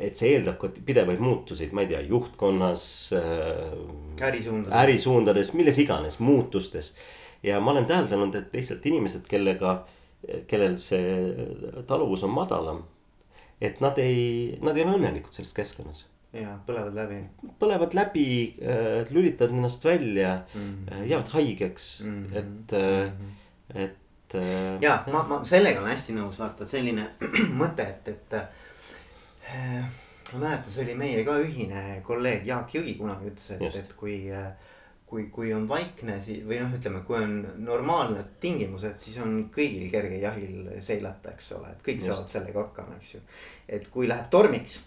[0.01, 2.85] et see eeldab ka pidevaid muutuseid, ma ei tea, juhtkonnas.
[3.17, 4.77] Äh, ärisuundades.
[4.83, 6.95] ärisuundades, milles iganes, muutustes.
[7.43, 9.81] ja ma olen täheldanud, et lihtsalt inimesed, kellega,
[10.47, 12.83] kellel see taluvus on madalam.
[13.61, 17.19] et nad ei, nad ei ole õnnelikud selles keskkonnas ja põlevad läbi.
[17.59, 18.27] põlevad läbi
[18.63, 21.07] äh,, lülitavad ennast välja mm, -hmm.
[21.11, 22.39] jäävad haigeks mm, -hmm.
[22.39, 23.85] et mm, -hmm.
[23.85, 23.97] et
[24.31, 24.41] et.
[24.41, 27.09] Äh, ja ma, ma sellega olen hästi nõus, vaata selline
[27.61, 29.85] mõte, et, et äh,.
[30.33, 34.21] ma mäletan, see oli meie ka ühine kolleeg Jaak Jõgi kunagi ütles, et, et kui
[34.31, 34.53] äh,
[35.11, 37.33] kui, kui on vaikne si- või noh, ütleme, kui on
[37.67, 42.13] normaalne tingimused, siis on kõigil kerge jahil seilata, eks ole, et kõik Just.
[42.13, 43.23] saavad sellega hakkama, eks ju.
[43.69, 44.79] et kui läheb tormiks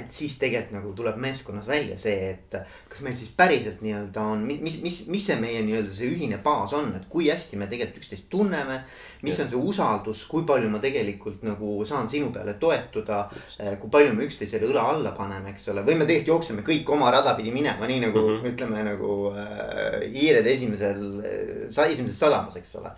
[0.00, 2.56] et siis tegelikult nagu tuleb meeskonnas välja see, et
[2.90, 6.72] kas meil siis päriselt nii-öelda on, mis, mis, mis see meie nii-öelda see ühine baas
[6.76, 8.80] on, et kui hästi me tegelikult üksteist tunneme.
[9.20, 9.44] mis ja.
[9.44, 13.18] on see usaldus, kui palju ma tegelikult nagu saan sinu peale toetuda,
[13.60, 16.88] eh, kui palju me üksteisele õla alla paneme, eks ole, või me tegelikult jookseme kõik
[16.96, 18.52] oma rada pidi minema, nii nagu mm -hmm.
[18.54, 22.92] ütleme nagu äh, hiired esimesel äh,, esimeses sadamas, eks ole.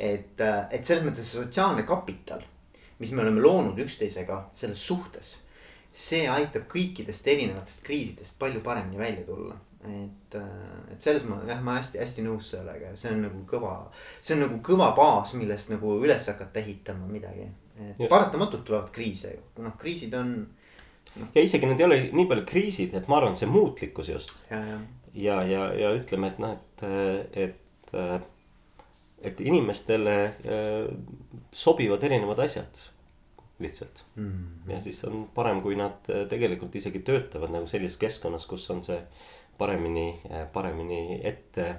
[0.00, 0.40] et,
[0.70, 2.42] et selles mõttes see sotsiaalne kapital,
[2.98, 5.36] mis me oleme loonud üksteisega selles suhtes
[5.98, 9.56] see aitab kõikidest erinevatest kriisidest palju paremini välja tulla.
[9.88, 10.34] et,
[10.92, 13.72] et selles ma jah, ma hästi-hästi nõus sellega ja see on nagu kõva,
[14.20, 17.46] see on nagu kõva baas, millest nagu üles hakata ehitama midagi.
[17.78, 18.10] et Just.
[18.10, 20.32] paratamatult tulevad kriise ju, noh kriisid on
[21.14, 21.28] no..
[21.34, 24.34] ja isegi need ei ole nii palju kriisid, et ma arvan, see muutlikkus just.
[24.50, 24.80] ja, ja,
[25.14, 28.28] ja, ja, ja ütleme, et noh, et, et,
[29.30, 30.86] et inimestele äh,
[31.54, 32.86] sobivad erinevad asjad
[33.58, 34.30] lihtsalt mm.
[34.32, 34.72] -hmm.
[34.72, 38.84] ja siis on parem, kui nad äh, tegelikult isegi töötavad nagu sellises keskkonnas, kus on
[38.84, 39.00] see
[39.58, 41.74] paremini, äh, paremini ette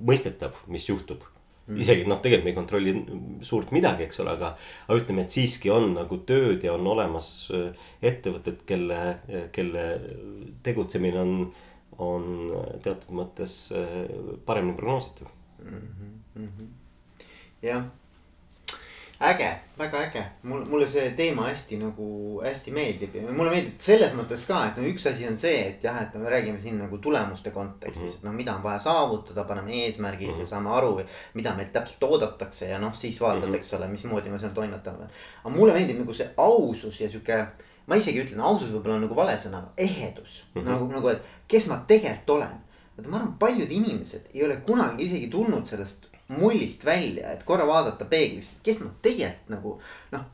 [0.00, 1.74] mõistetav, mis juhtub mm.
[1.74, 1.80] -hmm.
[1.80, 2.94] isegi noh, tegelikult me ei kontrolli
[3.42, 4.56] suurt midagi, eks ole, aga,
[4.88, 9.18] aga ütleme, et siiski on nagu tööd ja on olemas äh, ettevõtted, kelle,
[9.52, 9.86] kelle
[10.62, 11.54] tegutsemine on,
[11.98, 12.26] on
[12.82, 13.72] teatud mõttes
[14.46, 15.28] paremini prognoositav
[15.64, 15.88] mm.
[16.36, 16.68] -hmm.
[17.62, 17.90] jah
[19.20, 22.06] äge, väga äge, mul, mulle see teema hästi nagu
[22.38, 25.82] hästi meeldib ja mulle meeldib selles mõttes ka, et no üks asi on see, et
[25.82, 28.18] jah, et me räägime siin nagu tulemuste kontekstis mm, -hmm.
[28.20, 30.40] et noh, mida on vaja saavutada, paneme eesmärgid mm -hmm.
[30.40, 31.00] ja saame aru,
[31.34, 33.56] mida meilt täpselt oodatakse ja noh, siis vaatad mm, -hmm.
[33.56, 35.08] eks ole, mismoodi me seal toimetame.
[35.44, 37.46] aga mulle meeldib nagu see ausus ja sihuke,
[37.86, 40.70] ma isegi ütlen, ausus võib-olla on nagu vale sõna, ehedus mm, -hmm.
[40.70, 42.54] nagu, nagu, et kes ma tegelikult olen.
[42.96, 47.66] vaata, ma arvan, paljud inimesed ei ole kunagi isegi tulnud sellest mullist välja, et korra
[47.66, 49.78] vaadata peeglisse, kes ma tegelikult nagu
[50.12, 50.26] noh,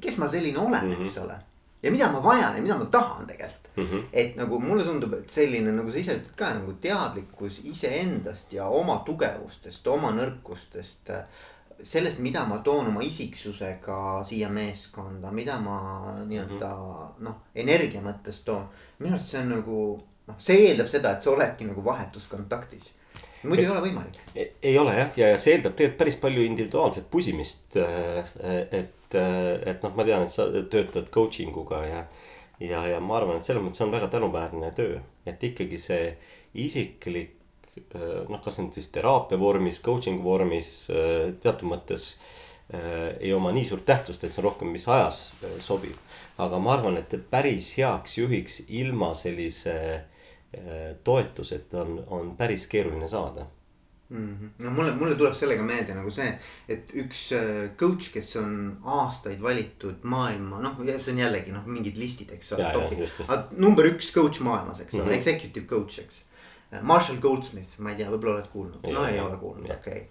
[0.00, 1.06] kes ma selline olen mm, -hmm.
[1.06, 1.34] eks ole.
[1.82, 3.84] ja mida ma vajan ja mida ma tahan tegelikult mm.
[3.84, 4.04] -hmm.
[4.12, 8.66] et nagu mulle tundub, et selline nagu sa ise ütled ka nagu teadlikkus iseendast ja
[8.66, 11.12] oma tugevustest, oma nõrkustest.
[11.82, 17.24] sellest, mida ma toon oma isiksusega siia meeskonda, mida ma nii-öelda mm -hmm.
[17.24, 18.68] noh, energia mõttes toon.
[18.98, 22.92] minu arust see on nagu noh, see eeldab seda, et sa oledki nagu vahetus kontaktis
[23.44, 24.18] muidu ei ole võimalik.
[24.62, 27.76] Ei ole jah, ja, ja see eeldab tegelikult päris palju individuaalset pusimist.
[27.80, 28.34] Äh,
[28.80, 32.04] et, äh, et noh, ma tean, et sa töötad coaching uga ja,
[32.62, 36.14] ja, ja ma arvan, et selles mõttes on väga tänuväärne töö, et ikkagi see
[36.66, 37.36] isiklik
[37.76, 40.74] äh, noh, kas nüüd siis teraapia vormis, coaching vormis
[41.42, 42.14] teatud mõttes
[43.20, 45.18] ei oma nii suurt tähtsust, et see on rohkem, mis ajas
[45.60, 45.98] sobib.
[46.40, 50.13] aga ma arvan, et päris heaks juhiks ilma sellise äh,
[50.54, 53.46] Äh, toetused on, on päris keeruline saada
[54.08, 54.36] mm.
[54.40, 54.64] -hmm.
[54.64, 56.28] no mulle, mulle tuleb sellega meelde nagu see,
[56.68, 61.98] et üks äh, coach, kes on aastaid valitud maailma, noh, see on jällegi noh, mingid
[61.98, 62.70] listid, eks ole.
[63.56, 66.24] number üks coach maailmas, eks ole mm -hmm., executive coach, eks.
[66.82, 70.06] Marshall Goldsmith, ma ei tea, võib-olla oled kuulnud, no ei, ei ole kuulnud, okei okay.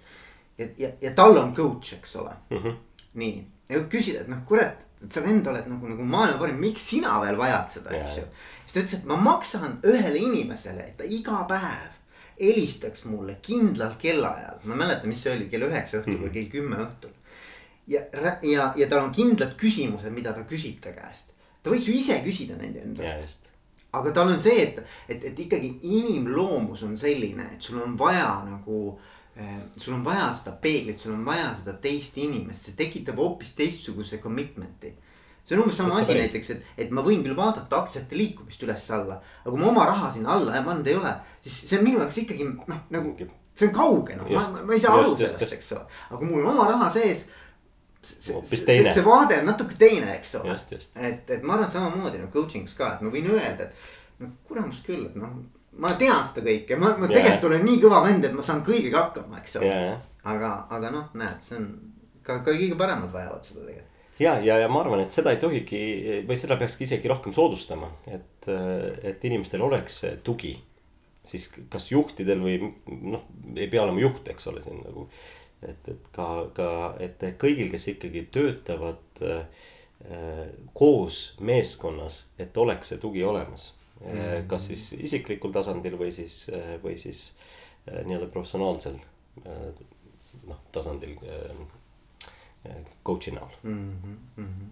[0.58, 2.58] ja, ja, ja tal on coach, eks ole mm.
[2.58, 2.78] -hmm.
[3.14, 6.86] nii, ja küsida, et noh, kurat, et sa vend oled nagu, nagu maailma parim, miks
[6.94, 8.24] sina veel vajad seda, eks ju?
[8.64, 12.00] siis ta ütles, et ma maksan ühele inimesele, et ta iga päev
[12.40, 16.50] helistaks mulle kindlal kellaajal, ma ei mäleta, mis see oli, kell üheksa õhtul või kell
[16.52, 17.14] kümme õhtul.
[17.88, 18.02] ja,
[18.48, 21.34] ja, ja tal on kindlad küsimused, mida ta küsib ta käest.
[21.64, 23.50] ta võiks ju ise küsida nende endalt,
[23.94, 28.42] aga tal on see, et, et, et ikkagi inimloomus on selline, et sul on vaja
[28.48, 29.04] nagu eh,
[29.78, 34.20] sul on vaja seda peeglit, sul on vaja seda teist inimest, see tekitab hoopis teistsuguse
[34.22, 34.94] commitment'i.
[35.44, 39.18] see on umbes sama asi näiteks, et, et ma võin küll vaadata aktsiate liikumist üles-alla,
[39.42, 42.20] aga kui ma oma raha sinna alla pannud ei ole, siis see on minu jaoks
[42.22, 43.16] ikkagi noh, nagu
[43.56, 46.20] see on kauge noh, ma ma ei saa aru just, just, sellest, eks ole, aga
[46.22, 47.26] kui mul on oma raha sees.
[48.04, 50.56] see, see, see vaade on natuke teine, eks ole.
[51.00, 54.32] Et, et ma arvan, samamoodi nagu coaching us ka, et ma võin öelda, et no
[54.48, 55.38] kuramus küll, et noh,
[55.82, 57.16] ma tean seda kõike, ma, ma Jaa.
[57.18, 59.72] tegelikult olen nii kõva vend, et ma saan kõigega hakkama, eks ole.
[59.72, 59.94] ja
[60.30, 61.68] aga, aga noh, näed, see on
[62.24, 64.04] ka, ka kõige paremad vajavad seda tegelikult.
[64.24, 65.82] ja, ja, ja ma arvan, et seda ei tohigi
[66.28, 68.48] või seda peakski isegi rohkem soodustama, et,
[69.04, 70.56] et inimestel oleks see tugi.
[71.24, 72.58] siis kas juhtidel või
[72.88, 75.08] noh, ei pea olema juht, eks ole, siin nagu.
[75.62, 79.46] et, et ka, ka, et kõigil, kes ikkagi töötavad äh,
[80.74, 83.72] koos meeskonnas, et oleks see tugi olemas.
[84.48, 86.48] Kas siis isiklikul tasandil või siis,
[86.84, 87.30] või siis
[87.88, 88.98] äh, nii-öelda professionaalsel
[89.44, 91.16] noh, tasandil
[93.04, 94.18] coach'i näol mm.
[94.38, 94.68] -hmm.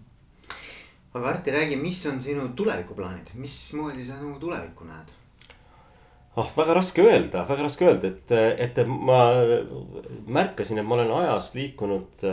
[1.14, 5.16] aga Arti, räägi, mis on sinu tulevikuplaanid, mismoodi sa nagu tulevikku näed?
[6.36, 9.24] ah, väga raske öelda, väga raske öelda, et, et ma
[10.26, 12.28] märkasin, et ma olen ajas liikunud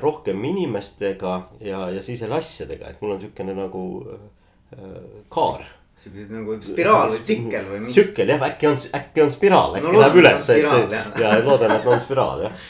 [0.00, 3.86] rohkem inimestega ja, ja siis jälle asjadega, et mul on siukene nagu
[5.28, 5.64] kaar.
[6.02, 7.94] Siuke nagu spiraal või tsikkel või mis?
[7.94, 12.00] tsükkel jah, äkki on, äkki on spiraal, äkki No läheb üles, ja loodan, et on
[12.02, 12.64] spiraal jah.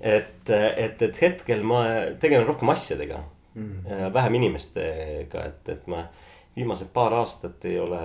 [0.00, 1.82] et, et, et hetkel ma
[2.22, 3.22] tegelen rohkem asjadega
[3.54, 6.04] mm., vähem inimestega, et, et ma
[6.56, 8.00] viimased paar aastat ei ole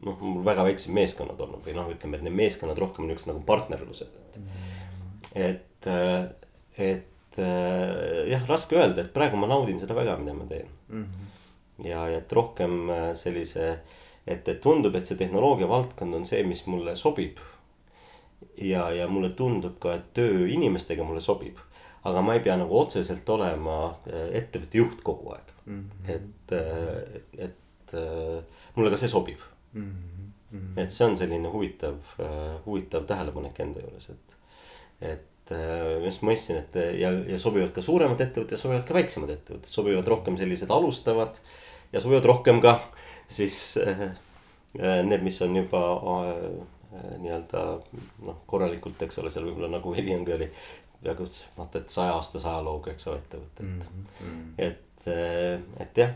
[0.00, 3.30] noh, mul väga väiksed meeskonnad olnud või noh, ütleme, et need meeskonnad rohkem on niuksed
[3.30, 4.14] nagu partnerlused.
[5.36, 5.90] et,
[6.80, 11.29] et jah, raske öelda, et praegu ma naudin seda väga, mida ma teen Mm -hmm.
[11.84, 13.70] ja, ja et rohkem äh, sellise,
[14.26, 17.40] et, et tundub, et see tehnoloogia valdkond on see, mis mulle sobib.
[18.56, 21.58] ja, ja mulle tundub ka, et töö inimestega mulle sobib.
[22.04, 25.90] aga ma ei pea nagu otseselt olema äh, ettevõtte juht kogu aeg mm.
[26.06, 26.14] -hmm.
[26.14, 29.40] et, et äh, mulle ka see sobib
[29.72, 29.92] Mm
[30.52, 30.80] -hmm.
[30.82, 31.94] et see on selline huvitav,
[32.66, 34.32] huvitav tähelepanek enda juures, et,
[35.00, 39.70] et äh, just mõistsin, et ja, ja sobivad ka suuremad ettevõtted, sobivad ka väiksemad ettevõtted,
[39.70, 41.40] sobivad rohkem sellised alustavad.
[41.92, 42.76] Ja sobivad rohkem ka
[43.28, 44.00] siis äh,
[44.80, 46.60] äh, need, mis on juba äh,
[47.22, 47.64] nii-öelda
[48.26, 50.50] noh, korralikult, eks ole, seal võib-olla nagu Heliangi oli.
[51.02, 51.24] peaaegu
[51.56, 54.08] vaata, et saja aastase ajalooga, eks ole, ettevõtted Mm mm.
[54.20, 54.48] -hmm.
[54.58, 55.06] et,
[55.80, 56.10] et jah,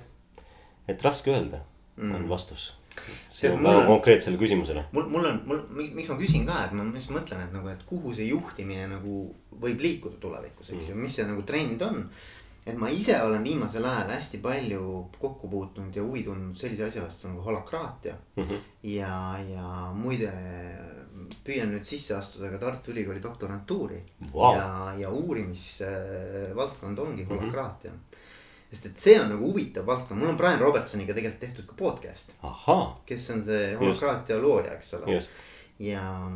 [0.89, 1.61] et raske öelda
[1.97, 2.15] Mm.
[2.15, 2.75] on vastus.
[2.95, 6.45] See- see on mul väga on- konkreetsele küsimusele mul, mul on, mul, miks ma küsin
[6.47, 10.71] ka, et ma just mõtlen, et nagu, et kuhu see juhtimine nagu võib liikuda tulevikus,
[10.71, 12.11] eks ju, mis see nagu trend on.
[12.67, 14.83] Et ma ise olen viimasel ajal hästi palju
[15.19, 18.45] kokku puutunud ja huvi tundnud sellise asja vastu nagu holakraatia mm.
[18.45, 18.61] -hmm.
[18.83, 20.33] ja, ja muide
[21.45, 24.01] püüan nüüd sisse astuda ka Tartu Ülikooli doktorantuuri
[24.35, 24.55] Vau.
[24.57, 27.97] ja, ja uurimisvaldkond ongi holakraatia mm.
[27.97, 28.17] -hmm.
[28.71, 32.35] sest et see on nagu huvitav valdkond, mul on Brian Robertsoniga tegelikult tehtud ka podcast,
[33.07, 35.21] kes on see holakraatia looja, eks ole
[35.79, 36.31] ja,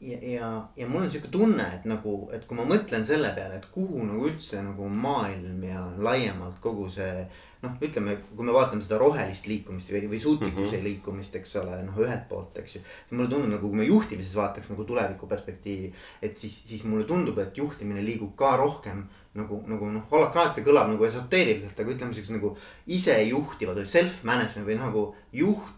[0.00, 3.60] ja, ja, ja mul on sihuke tunne, et nagu, et kui ma mõtlen selle peale,
[3.60, 7.26] et kuhu nagu üldse nagu maailm ja laiemalt kogu see.
[7.60, 10.84] noh, ütleme, kui me vaatame seda rohelist liikumist või, või suutlikkuse mm -hmm.
[10.86, 12.80] liikumist, eks ole, noh ühelt poolt, eks ju.
[13.10, 17.38] mulle tundub nagu, kui me juhtimises vaataks nagu tuleviku perspektiivi, et siis, siis mulle tundub,
[17.38, 19.04] et juhtimine liigub ka rohkem
[19.34, 22.56] nagu, nagu noh, holakraatia kõlab nagu esoteeriliselt, aga ütleme siukse nagu
[22.86, 25.76] isejuhtivad või self-management või nagu juht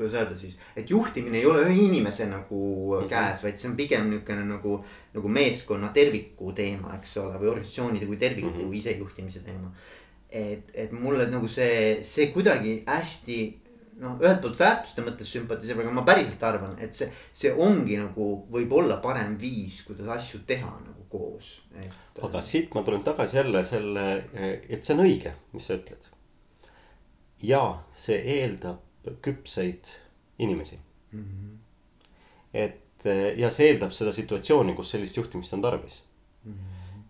[0.00, 2.60] kuidas öelda siis, et juhtimine ei ole ühe inimese nagu
[2.98, 3.08] Mhm.
[3.08, 4.80] käes, vaid see on pigem niukene nagu,
[5.14, 8.60] nagu meeskonna terviku teema, eks ole, või organisatsioonide kui terviku mm.
[8.60, 8.76] -hmm.
[8.76, 9.72] isejuhtimise teema.
[10.30, 13.38] et, et mulle nagu see, see kuidagi hästi
[14.00, 18.28] noh, ühelt poolt väärtuste mõttes sümpatiseerib, aga ma päriselt arvan, et see, see ongi nagu
[18.52, 21.90] võib-olla parem viis, kuidas asju teha nagu koos, et.
[22.22, 24.06] aga siit ma tulen tagasi jälle selle,
[24.68, 26.06] et see on õige, mis sa ütled.
[27.42, 27.64] ja
[27.96, 28.78] see eeldab
[29.22, 29.84] küpseid
[30.38, 30.78] inimesi
[31.12, 31.24] mm.
[31.24, 31.56] -hmm.
[32.54, 32.76] et
[33.36, 36.02] ja see eeldab seda situatsiooni, kus sellist juhtimist on tarvis
[36.44, 36.52] mm.
[36.52, 36.58] -hmm.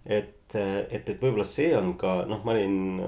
[0.07, 0.55] et,
[0.91, 3.03] et, et võib-olla see on ka noh, ma olin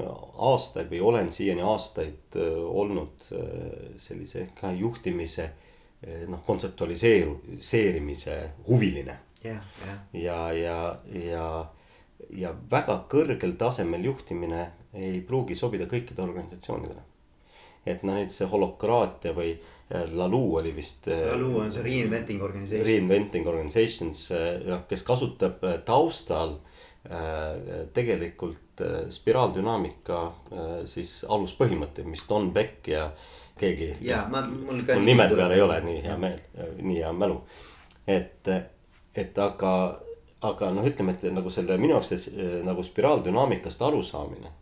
[0.51, 2.43] aastaid või olen siiani aastaid äh,
[2.83, 3.17] olnud
[3.99, 5.51] sellise ka juhtimise
[6.29, 11.71] noh, kontseptualiseerimise huviline jah, jah, ja, ja, ja
[12.31, 17.03] ja väga kõrgel tasemel juhtimine ei pruugi sobida kõikidele organisatsioonidele.
[17.87, 21.09] Et noh, näiteks see holokraatia või äh, Lalu oli vist.
[21.09, 22.87] Lalu on see reinventing organization.
[22.87, 24.29] Reinventing organizations,
[24.67, 26.59] noh, kes kasutab taustal
[27.93, 28.79] tegelikult
[29.11, 30.19] spiraaldünaamika
[30.87, 33.09] siis aluspõhimõtteid, mis Don Beck ja
[33.59, 33.97] keegi.
[34.01, 34.95] ja ma, mul ka.
[34.95, 36.41] mul nimede peal ei ole nii hea meel,
[36.79, 37.41] nii hea mälu.
[38.07, 38.49] et,
[39.15, 39.75] et aga,
[40.43, 42.31] aga noh, ütleme, et nagu selle minu jaoks
[42.67, 44.55] nagu spiraaldünaamikast arusaamine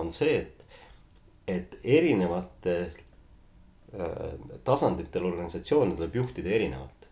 [0.00, 0.61] on see, et,
[1.48, 7.02] et erinevatel äh, tasanditel organisatsioone tuleb juhtida erinevalt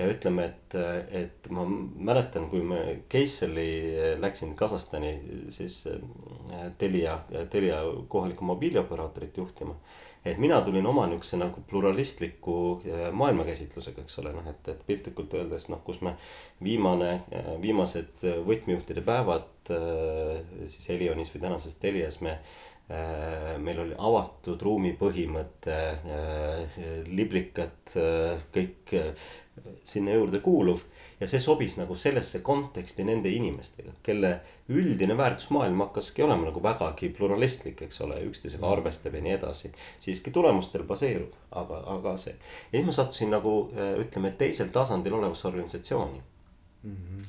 [0.00, 0.76] ja ütleme, et,
[1.12, 1.64] et ma
[2.10, 3.70] mäletan, kui me Keiseli
[4.20, 5.12] läksin Kasahstani
[5.52, 7.18] siis äh, Telia,
[7.50, 9.74] Telia kohalikku mobiilioperaatorit juhtima.
[10.24, 15.34] et mina tulin oma niukse nagu pluralistliku äh, maailmakäsitlusega, eks ole, noh, et, et piltlikult
[15.34, 16.14] öeldes noh, kus me
[16.64, 22.38] viimane, äh, viimased võtmejuhtide päevad siis Elionis või tänases Telias me
[22.90, 25.76] meil oli avatud ruumi põhimõte,
[27.06, 27.92] liblikad,
[28.50, 28.94] kõik
[29.84, 30.82] sinna juurde kuuluv.
[31.20, 34.30] ja see sobis nagu sellesse konteksti nende inimestega, kelle
[34.72, 39.72] üldine väärtusmaailm hakkaski olema nagu vägagi pluralistlik, eks ole, üksteisega arvestav ja nii edasi.
[40.00, 42.34] siiski tulemustel baseeruv, aga, aga see.
[42.72, 43.54] ja siis ma sattusin nagu
[44.00, 46.22] ütleme, teisel tasandil olevasse organisatsiooni
[46.82, 46.96] mm.
[46.96, 47.28] -hmm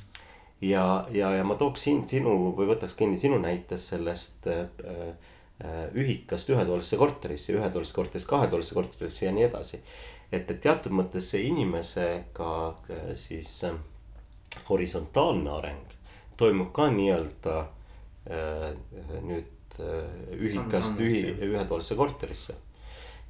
[0.62, 5.30] ja, ja, ja ma tooks siin sinu või võtaks kinni sinu näites sellest äh, äh,
[5.94, 9.82] ühikast ühetoalisse korterisse, ühetoalisest korterist kahetoalisse korterisse ja nii edasi
[10.32, 12.52] et, et teatud mõttes see inimesega
[12.90, 13.78] äh, siis äh,
[14.70, 15.96] horisontaalne areng
[16.40, 17.58] toimub ka nii-öelda
[18.32, 18.70] äh,
[19.28, 22.56] nüüd äh, ühikast ühi, ühetoalisse korterisse.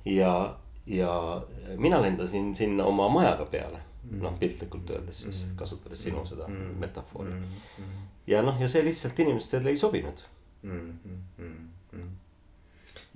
[0.06, 1.14] ja, ja
[1.78, 3.82] mina lendasin sinna oma majaga peale,
[4.22, 5.58] noh piltlikult öeldes siis mm.
[5.60, 6.80] kasutades sinu seda mm.
[6.82, 7.34] metafoori.
[7.34, 8.00] Mm.
[8.28, 10.24] ja noh, ja see lihtsalt inimestele ei sobinud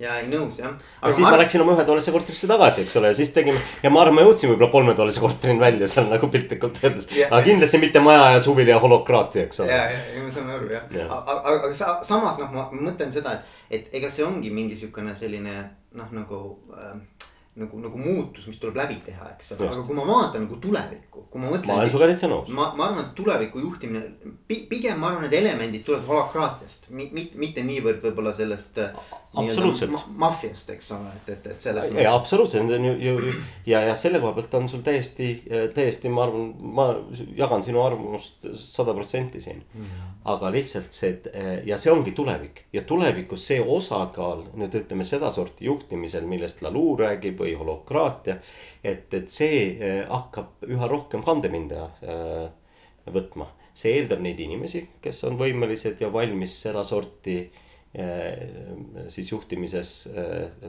[0.02, 0.74] ja ei nõus jah.
[0.76, 4.02] ja siis ma, läksin oma ühetoalisse korterisse tagasi, eks ole, ja siis tegime ja ma
[4.02, 7.08] arvan, ma jõudsin võib-olla kolmetoalise korterini välja seal nagu piltlikult öeldes.
[7.24, 9.72] aga kindlasti mitte maja ja suvil ja holokraatia, eks ole.
[9.72, 11.06] ja, ja, ja ma saan aru jah ja.
[11.06, 14.76] ja., aga, aga sa, samas noh, ma mõtlen seda, et, et ega see ongi mingi
[14.76, 15.56] sihukene selline
[15.96, 16.42] noh, nagu
[16.76, 16.98] äh,
[17.56, 21.22] nagu, nagu muutus, mis tuleb läbi teha, eks ole, aga kui ma vaatan nagu tulevikku,
[21.32, 21.70] kui ma mõtlen.
[21.70, 22.50] ma olen sinuga täitsa nõus.
[22.52, 24.02] ma, ma arvan, et tuleviku juhtimine,
[24.48, 28.82] pigem ma arvan, need elemendid tulevad holakraatiast, mitte, mitte niivõrd võib-olla sellest.
[29.32, 30.02] absoluutselt ma,.
[30.26, 31.88] maffiast, eks ole, et, et, et selles.
[31.96, 33.38] ja absoluutselt, need on ju, ju
[33.72, 35.30] ja, ja selle koha pealt on sul täiesti,
[35.76, 36.90] täiesti, ma arvan, ma
[37.40, 39.88] jagan sinu arvamust sada protsenti siin mm.
[39.88, 41.12] -hmm aga lihtsalt see
[41.68, 47.42] ja see ongi tulevik ja tulevikus see osakaal nüüd ütleme sedasorti juhtimisel, millest Lalu räägib
[47.46, 48.38] või holokraatia.
[48.84, 52.48] et, et see eh, hakkab üha rohkem kandepinda äh,
[53.12, 59.96] võtma, see eeldab neid inimesi, kes on võimelised ja valmis sedasorti äh, siis juhtimises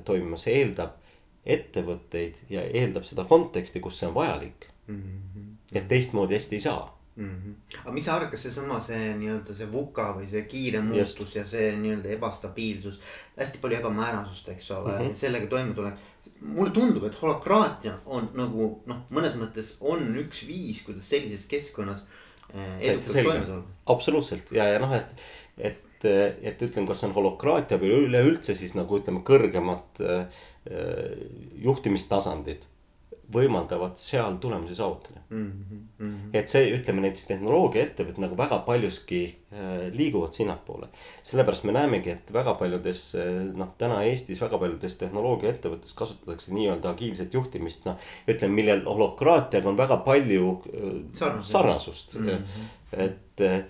[0.05, 1.03] toimima, see eeldab
[1.47, 5.01] ettevõtteid ja eeldab seda konteksti, kus see on vajalik mm.
[5.01, 5.49] -hmm.
[5.73, 7.29] et teistmoodi hästi ei saa mm.
[7.29, 7.79] -hmm.
[7.81, 11.15] aga mis sa arvad, kas seesama see, see nii-öelda see VUCA või see kiire muutus
[11.19, 11.35] Just.
[11.35, 12.99] ja see nii-öelda ebastabiilsus.
[13.37, 15.13] hästi palju ebamäärasust, eks ole mm, -hmm.
[15.13, 15.93] sellega toimetulek.
[16.41, 22.05] Mulle tundub, et holokraatia on nagu noh, mõnes mõttes on üks viis, kuidas sellises keskkonnas
[22.53, 22.77] eh,.
[22.93, 23.65] edukalt toime tulla.
[23.93, 25.13] absoluutselt ja, ja noh, et,
[25.57, 30.43] et et ütleme, kas see on holokraatia või üleüldse siis nagu ütleme, kõrgemad äh,
[31.63, 32.67] juhtimistasandid
[33.33, 35.51] võimaldavad seal tulemusi saavutada mm.
[35.99, 36.29] -hmm.
[36.33, 40.87] et see, ütleme näiteks tehnoloogiaettevõtted nagu väga paljuski äh, liiguvad sinnapoole.
[41.23, 46.89] sellepärast me näemegi, et väga paljudes äh, noh, täna Eestis väga paljudes tehnoloogiaettevõttes kasutatakse nii-öelda
[46.89, 47.97] agiilset juhtimist, noh.
[48.27, 52.71] ütleme, millel holokraatiaga on väga palju äh, sarnasust mm, -hmm.
[52.91, 53.63] et äh,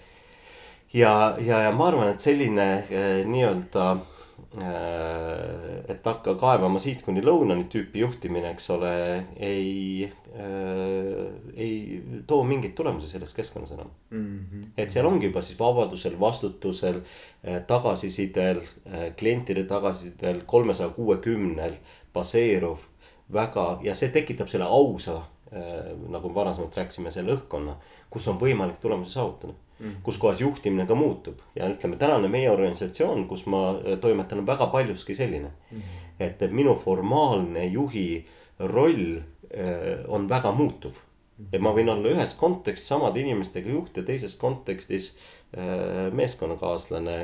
[0.93, 4.16] ja, ja, ja ma arvan, et selline äh, nii-öelda Äh,
[4.55, 8.93] et hakka kaevama siit kuni lõunani tüüpi juhtimine, eks ole,
[9.35, 14.39] ei äh,, ei too mingeid tulemusi selles keskkonnas enam mm.
[14.39, 14.65] -hmm.
[14.77, 21.77] et seal ongi juba siis vabadusel, vastutusel äh,, tagasisidel äh,, klientide tagasisidel, kolmesaja kuuekümnel
[22.13, 22.87] baseeruv
[23.33, 27.75] väga ja see tekitab selle ausa äh,, nagu varasemalt rääkisime, selle õhkkonna,
[28.09, 29.53] kus on võimalik tulemusi saavutada.
[30.03, 31.41] Kus kohas juhtimine ka muutub.
[31.55, 35.51] Ja ütleme, tänane meie organisatsioon, kus ma äh, toimetan, on väga paljuski selline.
[35.71, 35.81] Mm..
[36.19, 38.25] et minu formaalne juhi
[38.59, 40.97] roll äh, on väga muutuv.
[41.37, 41.49] Mm..
[41.53, 45.11] et ma võin olla ühes kontekstis samade inimestega juht ja teises kontekstis
[45.53, 47.17] äh, meeskonnakaaslane,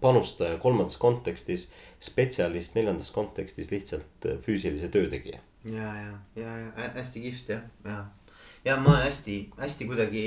[0.00, 5.42] panustaja, kolmandas kontekstis spetsialist, neljandas kontekstis lihtsalt füüsilise töö tegija.
[5.66, 8.04] ja, ja, ja, ja hästi kihvt jah, ja
[8.64, 10.22] ja ma olen hästi, hästi kuidagi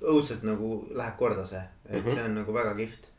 [0.00, 2.14] õudselt nagu läheb korda see, et mm -hmm.
[2.14, 3.10] see on nagu väga kihvt.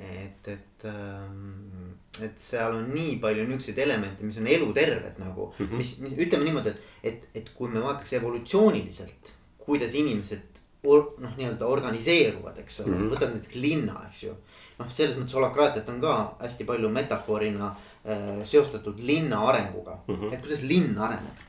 [0.00, 1.90] et, et, ähm,
[2.22, 5.76] et seal on nii palju niukseid elemente, mis on eluterved nagu mm, -hmm.
[5.76, 11.34] mis, mis ütleme niimoodi, et, et, et kui me vaataks evolutsiooniliselt, kuidas inimesed or, noh,
[11.36, 14.36] nii-öelda organiseeruvad, eks ole mm -hmm., võtad näiteks linna, eks ju.
[14.78, 17.66] noh, selles mõttes holokraatiat on ka hästi palju metafoorina
[18.06, 20.34] äh, seostatud linna arenguga mm, -hmm.
[20.34, 21.44] et kuidas linn areneb.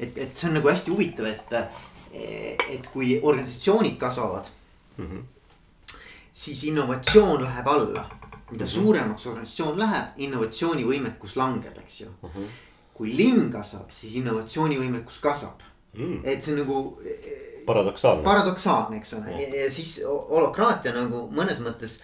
[0.00, 1.52] et, et see on nagu hästi huvitav, et
[2.68, 4.44] et kui organisatsioonid kasvavad
[4.96, 5.22] mm, -hmm.
[6.32, 8.10] siis innovatsioon läheb alla.
[8.50, 8.74] mida mm -hmm.
[8.74, 12.28] suuremaks organisatsioon läheb, innovatsioonivõimekus langeb, eks ju mm.
[12.28, 12.46] -hmm.
[12.94, 15.60] kui linn kasvab, siis innovatsioonivõimekus kasvab
[15.92, 16.20] mm..
[16.24, 17.00] et see on nagu.
[17.66, 18.22] paradoksaalne.
[18.22, 21.98] paradoksaalne, eks ole, ja siis holokraatia nagu mõnes mõttes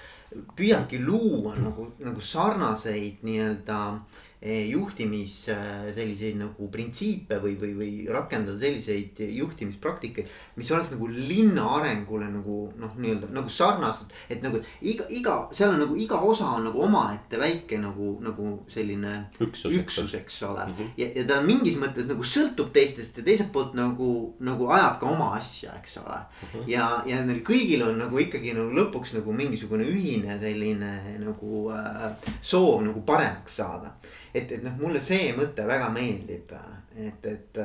[0.56, 7.72] püüabki luua nagu, nagu sarnaseid nii-öelda äh, Eh, juhtimis äh, selliseid nagu printsiipe või, või,
[7.78, 10.26] või rakendada selliseid juhtimispraktikaid.
[10.56, 15.76] mis oleks nagu linna arengule nagu noh, nii-öelda nagu sarnased, et nagu iga, iga, seal
[15.76, 19.12] on nagu iga osa on nagu omaette väike nagu, nagu selline.
[19.40, 20.72] üksus, üksus, eks ole mm.
[20.78, 20.90] -hmm.
[20.96, 25.06] ja, ja ta mingis mõttes nagu sõltub teistest ja teiselt poolt nagu, nagu ajab ka
[25.06, 26.48] oma asja, eks ole mm.
[26.48, 26.66] -hmm.
[26.66, 32.10] ja, ja neil kõigil on nagu ikkagi nagu lõpuks nagu mingisugune ühine selline nagu äh,
[32.40, 33.94] soov nagu paremaks saada
[34.34, 36.52] et, et noh, mulle see mõte väga meeldib.
[36.96, 37.58] et, et,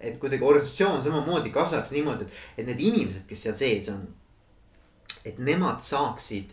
[0.00, 4.02] et kuidagi organisatsioon samamoodi kasvaks niimoodi, et, et need inimesed, kes seal sees on.
[5.24, 6.50] et nemad saaksid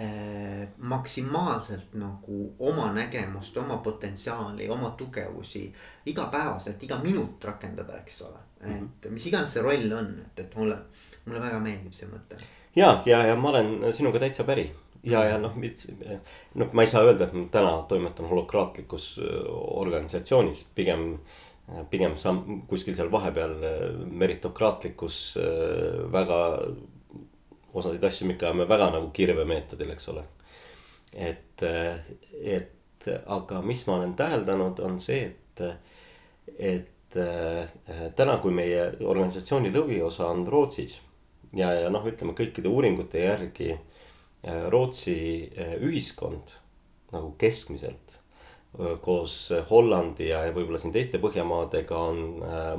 [0.00, 5.72] äh, maksimaalselt nagu oma nägemust, oma potentsiaali, oma tugevusi
[6.06, 8.42] igapäevaselt, iga minut rakendada, eks ole.
[8.74, 10.78] et mis iganes see roll on, et, et mulle,
[11.26, 12.42] mulle väga meeldib see mõte.
[12.76, 14.70] ja, ja, ja ma olen sinuga täitsa päri
[15.02, 15.54] ja, ja noh,
[16.54, 19.44] noh, ma ei saa öelda, et ma täna toimetan holokraatlikus äh,
[19.82, 21.12] organisatsioonis, pigem.
[21.90, 23.80] pigem saan kuskil seal vahepeal äh,
[24.22, 26.38] meritokraatlikus äh, väga,
[27.74, 30.24] osasid asju me ikka ajame väga nagu kirvemeetodil, eks ole.
[31.12, 31.62] et,
[32.42, 35.62] et aga mis ma olen täheldanud, on see, et,
[36.58, 37.18] et
[38.16, 40.98] täna, kui meie organisatsiooni lõviosa on Rootsis
[41.56, 43.87] ja, ja noh, ütleme kõikide uuringute järgi Äh,
[44.70, 45.18] Rootsi
[45.58, 46.54] äh, ühiskond
[47.12, 52.20] nagu keskmiselt äh, koos Hollandi ja võib-olla siin teiste Põhjamaadega on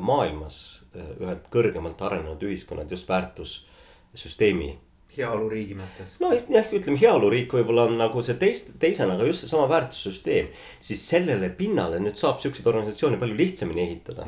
[0.02, 0.60] maailmas
[0.96, 4.72] ühed kõrgemalt arenenud ühiskonnad just väärtussüsteemi
[5.20, 6.16] heaoluriigi mõttes.
[6.22, 10.50] no jah, ütleme heaoluriik võib-olla on nagu see teist, teisena, aga just seesama väärtussüsteem.
[10.80, 14.26] siis sellele pinnale nüüd saab siukseid organisatsioone palju lihtsamini ehitada.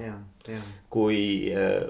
[0.92, 1.22] kui
[1.54, 1.82] eh,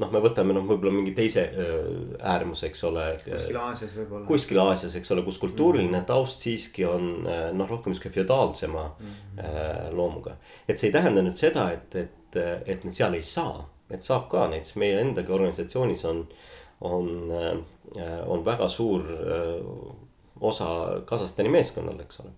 [0.00, 1.90] noh, me võtame noh, võib-olla mingi teise eh,
[2.34, 3.06] äärmuse, eks ole.
[3.24, 4.26] kuskil Aasias võib-olla.
[4.28, 6.06] kuskil Aasias, eks ole, kus kultuuriline mm -hmm.
[6.12, 9.96] taust siiski on eh, noh, rohkem sihuke feodaalsema mm -hmm.
[9.96, 10.36] loomuga.
[10.68, 12.36] et see ei tähenda nüüd seda, et, et,
[12.66, 16.59] et nüüd seal ei saa, et saab ka näiteks meie endagi organisatsioonis on on, äh,
[16.80, 19.96] on väga suur äh,
[20.40, 20.66] osa
[21.04, 22.32] Kasahstani meeskonnal, eks ole.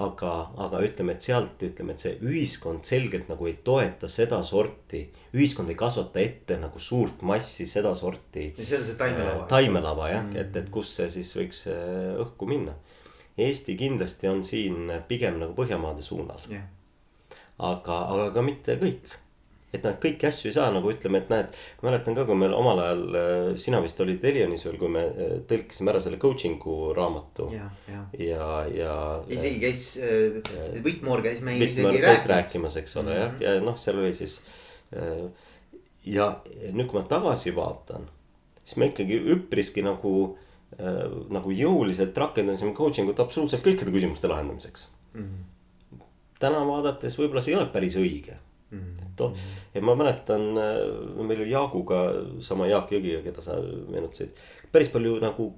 [0.00, 0.32] aga,
[0.62, 5.02] aga ütleme, et sealt ütleme, et see ühiskond selgelt nagu ei toeta sedasorti,
[5.34, 8.52] ühiskond ei kasvata ette nagu suurt massi sedasorti.
[8.58, 9.48] ja see on see taimelava.
[9.50, 12.76] taimelava jah mm, et, et kus see siis võiks äh, õhku minna.
[13.40, 16.66] Eesti kindlasti on siin pigem nagu Põhjamaade suunal yeah..
[17.56, 19.14] aga, aga ka mitte kõik
[19.70, 22.80] et nad kõiki asju ei saa nagu ütleme, et näed, mäletan ka, kui meil omal
[22.82, 27.46] ajal, äh, sina vist olid Elionis veel, kui me äh, tõlkisime ära selle coaching'u raamatu.
[27.54, 28.96] ja, ja, ja, ja.
[29.30, 30.40] isegi käis äh,,
[30.82, 32.26] Whitmore käis meil isegi rääkimas.
[32.34, 33.22] rääkimas, eks ole mm -hmm.
[33.22, 33.42] jah, mhm.
[33.42, 34.40] ja noh, seal oli siis
[36.04, 36.26] ja
[36.72, 38.08] nüüd, kui ma tagasi vaatan,
[38.64, 40.36] siis me ikkagi üpriski nagu
[41.30, 45.24] nagu jõuliselt rakendasime coaching ut absoluutselt kõikide küsimuste lahendamiseks mm.
[45.24, 46.04] -hmm.
[46.38, 48.36] täna vaadates võib-olla see ei ole päris õige.
[48.70, 49.34] Et oh,
[49.74, 50.80] ja ma mäletan, äh,
[51.26, 52.00] meil oli Jaaguga,
[52.44, 54.38] sama Jaak Jõgi, keda sa meenutasid,
[54.72, 55.52] päris palju nagu.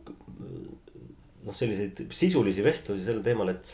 [1.42, 3.70] noh, selliseid sisulisi vestlusi sel teemal, et,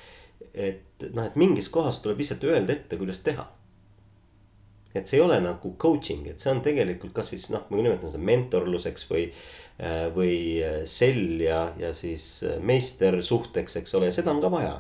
[0.55, 3.45] et noh, et mingis kohas tuleb lihtsalt öelda ette, kuidas teha.
[4.97, 8.11] et see ei ole nagu coaching, et see on tegelikult, kas siis noh, ma nimetan
[8.11, 9.31] seda mentorluseks või.
[9.79, 10.59] Äh, või
[10.91, 14.73] sell ja, ja siis meistersuhteks, eks ole, ja seda on ka vaja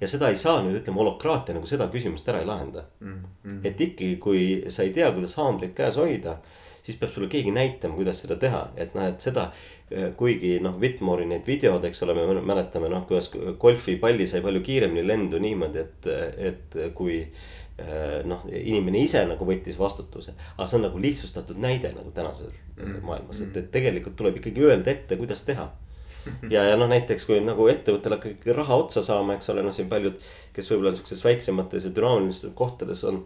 [0.00, 3.16] ja seda ei saa nüüd ütleme, holokraatia nagu seda küsimust ära ei lahenda mm.
[3.44, 3.60] -hmm.
[3.64, 6.38] et ikkagi, kui sa ei tea, kuidas haamrit käes hoida,
[6.82, 9.50] siis peab sulle keegi näitama, kuidas seda teha, et noh, et seda.
[10.16, 15.04] kuigi noh, Whitmore'i need videod, eks ole, me mäletame noh, kuidas golfipalli sai palju kiiremini
[15.06, 16.08] lendu niimoodi, et,
[16.48, 17.20] et kui
[18.26, 22.82] noh, inimene ise nagu võttis vastutuse, aga see on nagu lihtsustatud näide nagu tänases mm
[22.82, 23.06] -hmm.
[23.06, 25.68] maailmas, et, et tegelikult tuleb ikkagi öelda ette, kuidas teha
[26.54, 29.74] ja, ja noh, näiteks kui nagu ettevõttel hakkab ikkagi raha otsa saama, eks ole, noh
[29.74, 30.20] siin paljud,
[30.56, 33.24] kes võib-olla siukses väiksemates ja dünaamilistes kohtades on.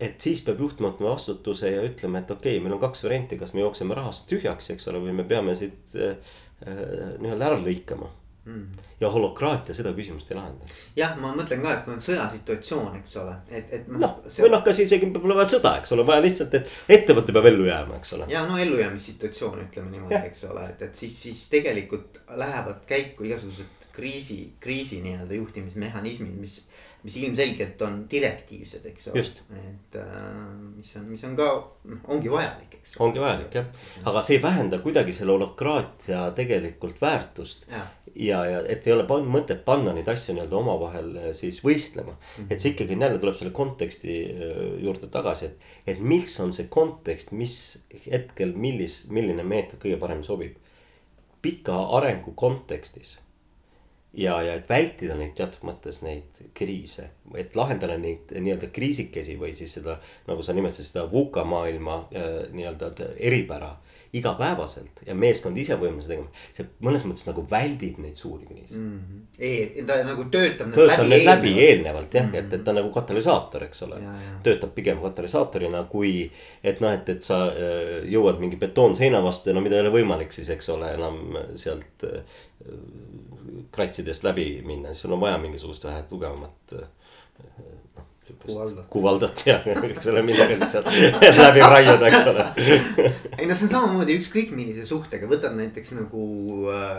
[0.00, 3.38] et siis peab juht võtma vastutuse ja ütlema, et okei okay,, meil on kaks varianti,
[3.38, 8.08] kas me jookseme rahast tühjaks, eks ole, või me peame siit äh nii-öelda ära lõikama
[8.48, 8.84] mm..
[9.00, 10.68] ja holokraatia seda küsimust ei lahenda.
[10.96, 13.88] jah, ma mõtlen ka, et kui on sõjasituatsioon, eks ole, et, et.
[13.92, 17.50] noh, või noh, kas isegi olla vaja sõda, eks ole, vaja lihtsalt, et ettevõte peab
[17.52, 18.28] ellu jääma, eks ole.
[18.32, 23.76] ja no ellujäämissituatsioon, ütleme niimoodi, eks ole, et, et siis, siis tegelikult lähevad käiku igasugused
[23.98, 26.60] kriisi, kriisi nii-öelda juhtimismehhanismid, mis
[27.02, 29.22] mis ilmselgelt on direktiivsed, eks ole.
[29.54, 30.08] et äh,
[30.76, 31.46] mis on, mis on ka,
[31.90, 32.96] noh, ongi vajalik, eks.
[33.04, 33.68] ongi vajalik jah,
[34.10, 37.68] aga see ei vähenda kuidagi selle holokraatia tegelikult väärtust.
[37.70, 37.84] ja,
[38.14, 42.18] ja, ja et ei ole mõtet panna neid asju nii-öelda omavahel äh, siis võistlema mm.
[42.18, 42.50] -hmm.
[42.50, 46.66] et see ikkagi jälle tuleb selle konteksti äh, juurde tagasi, et, et mis on see
[46.66, 47.54] kontekst, mis
[48.10, 50.58] hetkel, millis, milline meetod kõige paremini sobib.
[51.42, 53.18] pika arengu kontekstis
[54.12, 59.54] ja, ja et vältida neid teatud mõttes neid kriise, et lahendada neid nii-öelda kriisikesi või
[59.56, 59.98] siis seda,
[60.28, 63.74] nagu sa nimetasid, seda VUCA maailma äh, nii-öelda eripära
[64.12, 66.30] igapäevaselt ja meeskond ise võimeline tegema.
[66.56, 69.00] see mõnes mõttes nagu väldib neid suuri kriise mm.
[69.38, 69.86] -hmm.
[69.86, 70.72] ta nagu töötab.
[70.74, 72.46] töötab need läbi eelnevalt jah mm, -hmm.
[72.46, 74.00] et, et ta nagu katalüsaator, eks ole.
[74.42, 76.30] töötab pigem katalüsaatorina kui,
[76.64, 79.94] et noh, et, et sa äh, jõuad mingi betoonseina vastu ja no mida ei ole
[80.00, 82.22] võimalik siis, eks ole, enam sealt äh,
[83.72, 86.78] kratsidest läbi minna, siis sul on vaja mingisugust vähe tugevamat
[88.48, 88.88] kuvaldat.
[88.92, 89.58] kuvaldat ja,
[89.90, 90.90] eks ole, millega siis sealt
[91.42, 92.48] läbi raiuda, eks ole.
[93.38, 96.24] ei no see on samamoodi ükskõik millise suhtega, võtad näiteks nagu
[96.72, 96.98] äh,,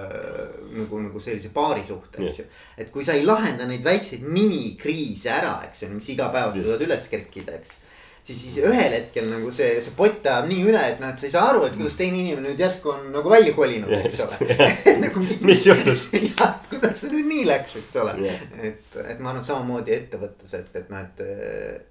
[0.77, 2.47] nagu, nagu sellise paarisuhte, eks ju.
[2.79, 7.11] et kui sa ei lahenda neid väikseid minikriise ära, eks ju, mis igapäevaselt võivad üles
[7.11, 7.77] kerkida, eks
[8.23, 11.27] siis, siis ühel hetkel nagu see, see pott ajab nii üle, et noh, et sa
[11.27, 14.57] ei saa aru, et kuidas teine inimene nüüd järsku on nagu välja kolinud, eks ole.
[15.03, 16.05] Nagu, mis juhtus?
[16.29, 18.15] jah, kuidas see nüüd nii läks, eks ole.
[18.23, 18.41] Yeah..
[18.71, 21.21] et, et ma arvan, samamoodi ettevõttes, et, et noh, et,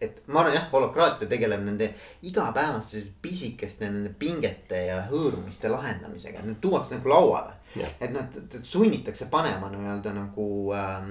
[0.08, 1.92] et ma arvan jah, holokraatia tegeleb nende
[2.28, 7.56] igapäevaste pisikeste nende pingete ja hõõrumiste lahendamisega, need tuuakse nagu lauale.
[7.76, 7.90] Yeah..
[8.00, 11.10] et noh, et sunnitakse panema nii-öelda nagu ähm,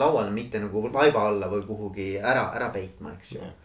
[0.00, 3.42] lauale, mitte nagu vaiba alla või kuhugi ära, ära peitma, eks ju.
[3.42, 3.58] Yeah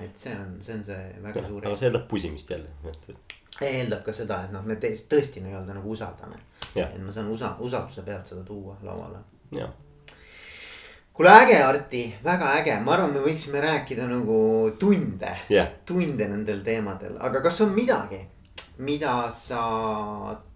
[0.00, 1.66] et see on, see on see väga suur.
[1.66, 3.36] aga see eeldab pusimist jälle, et.
[3.68, 6.40] eeldab ka seda, et noh, me tõesti, tõesti nii-öelda nagu usaldame.
[6.74, 9.22] et ma saan usa-, usalduse pealt seda tuua lauale.
[11.12, 14.36] kuule äge, Arti, väga äge, ma arvan, me võiksime rääkida nagu
[14.80, 18.22] tunde yeah., tunde nendel teemadel, aga kas on midagi,
[18.82, 19.62] mida sa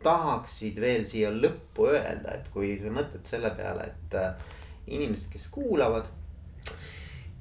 [0.02, 4.54] tahaksid veel siia lõppu öelda, et kui sa mõtled selle peale, et äh,
[4.86, 6.08] inimesed, kes kuulavad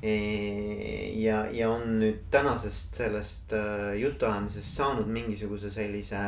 [0.05, 6.19] ja, ja on nüüd tänasest sellest äh, jutuajamisest saanud mingisuguse sellise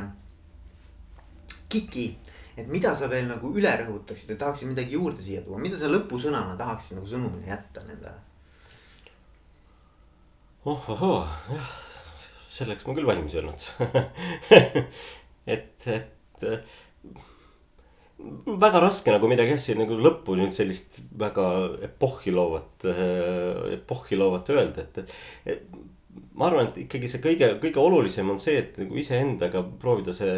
[1.69, 2.07] kiki.
[2.57, 5.91] et mida sa veel nagu üle rõhutaksid ja tahaksid midagi juurde siia tuua, mida sa
[5.91, 8.17] lõpusõnana tahaksid nagu sõnumina jätta nendele?
[10.65, 11.21] ohohoo,
[11.53, 11.75] jah,
[12.49, 13.67] selleks ma küll valmis ei olnud
[15.57, 16.47] et, et
[18.17, 21.45] väga raske nagu midagi asja nagu lõppu nüüd sellist väga
[21.89, 25.13] epohhi loovat, äh, epohhi loovat öelda, et,
[25.45, 25.77] et,
[26.37, 30.33] ma arvan, et ikkagi see kõige, kõige olulisem on see, et nagu iseendaga proovida see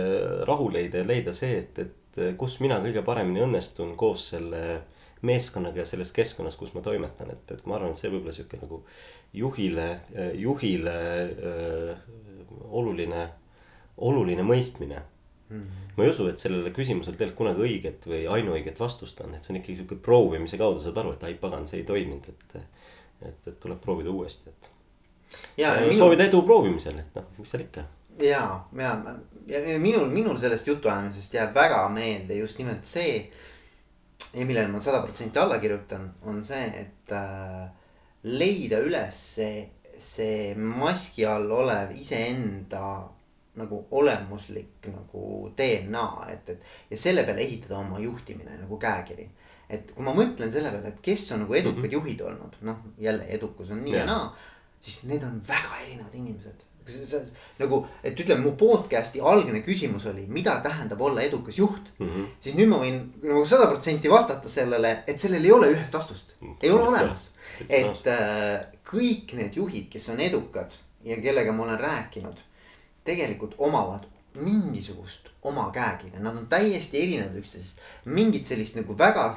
[0.49, 4.63] rahu leida ja leida see, et, et kus mina kõige paremini õnnestun koos selle
[5.25, 8.59] meeskonnaga ja selles keskkonnas, kus ma toimetan, et, et ma arvan, et see võib-olla sihuke
[8.61, 8.81] nagu
[9.35, 9.87] juhile,
[10.39, 12.19] juhile öö, äh,
[12.69, 13.27] oluline,
[13.97, 15.03] oluline mõistmine.
[15.49, 19.53] Ma ei usu, et sellele küsimusele tegelikult kunagi õiget või ainuõiget vastust on, et see
[19.53, 22.59] on ikkagi sihuke proovimise kaudu saad aru, et ai pagan, see ei toiminud, et.
[22.59, 24.69] et, et tuleb proovida uuesti, et.
[25.57, 25.97] ja, ja minu...
[25.97, 27.87] soovida edu proovimisel, et noh, mis seal ikka.
[28.23, 28.43] ja,
[28.77, 28.93] ja,
[29.49, 33.25] ja minul, minul sellest jutuajamisest jääb väga meelde just nimelt see.
[34.33, 37.67] ja millele ma sada protsenti alla kirjutan, on see, et äh,
[38.29, 39.63] leida üles see,
[39.97, 43.09] see maski all olev iseenda
[43.55, 49.29] nagu olemuslik nagu DNA, et, et ja selle peale ehitada oma juhtimine nagu käekiri.
[49.69, 51.93] et kui ma mõtlen selle peale, et kes on nagu edukad mm -hmm.
[51.93, 54.07] juhid olnud, noh jälle edukus on nii yeah.
[54.07, 54.37] ja naa,
[54.81, 56.65] siis need on väga erinevad inimesed
[57.59, 62.07] nagu, et ütleme, mu podcast'i algne küsimus oli, mida tähendab olla edukas juht mm.
[62.07, 62.27] -hmm.
[62.39, 66.35] siis nüüd ma võin nagu sada protsenti vastata sellele, et sellel ei ole ühest vastust
[66.39, 66.57] mm, -hmm.
[66.61, 67.31] ei ole olemas.
[67.69, 70.71] et äh, kõik need juhid, kes on edukad
[71.03, 72.37] ja kellega ma olen rääkinud
[73.03, 74.07] tegelikult omavad
[74.39, 77.79] mingisugust oma käekirja, nad on täiesti erinevad üksteisest.
[78.05, 79.29] mingit sellist nagu väga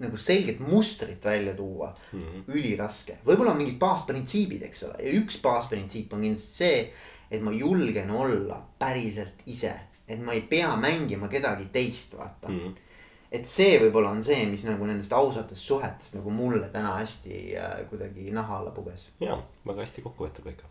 [0.00, 2.42] nagu selget mustrit välja tuua mm, -hmm.
[2.48, 3.18] üliraske.
[3.26, 6.92] võib-olla mingid baasprintsiibid, eks ole, ja üks baasprintsiip on kindlasti see,
[7.30, 9.74] et ma julgen olla päriselt ise,
[10.08, 12.58] et ma ei pea mängima kedagi teist, vaata mm.
[12.58, 12.86] -hmm
[13.30, 17.76] et see võib-olla on see, mis nagu nendest ausatest suhetest nagu mulle täna hästi äh,
[17.90, 19.08] kuidagi naha alla puges.
[19.20, 20.64] ja, väga hästi kokku võetud kõik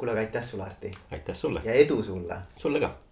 [0.00, 0.90] kuule, aga aitäh sulle, Arti.
[1.12, 1.60] aitäh sulle.
[1.64, 2.36] ja edu sulle.
[2.56, 2.94] sulle ka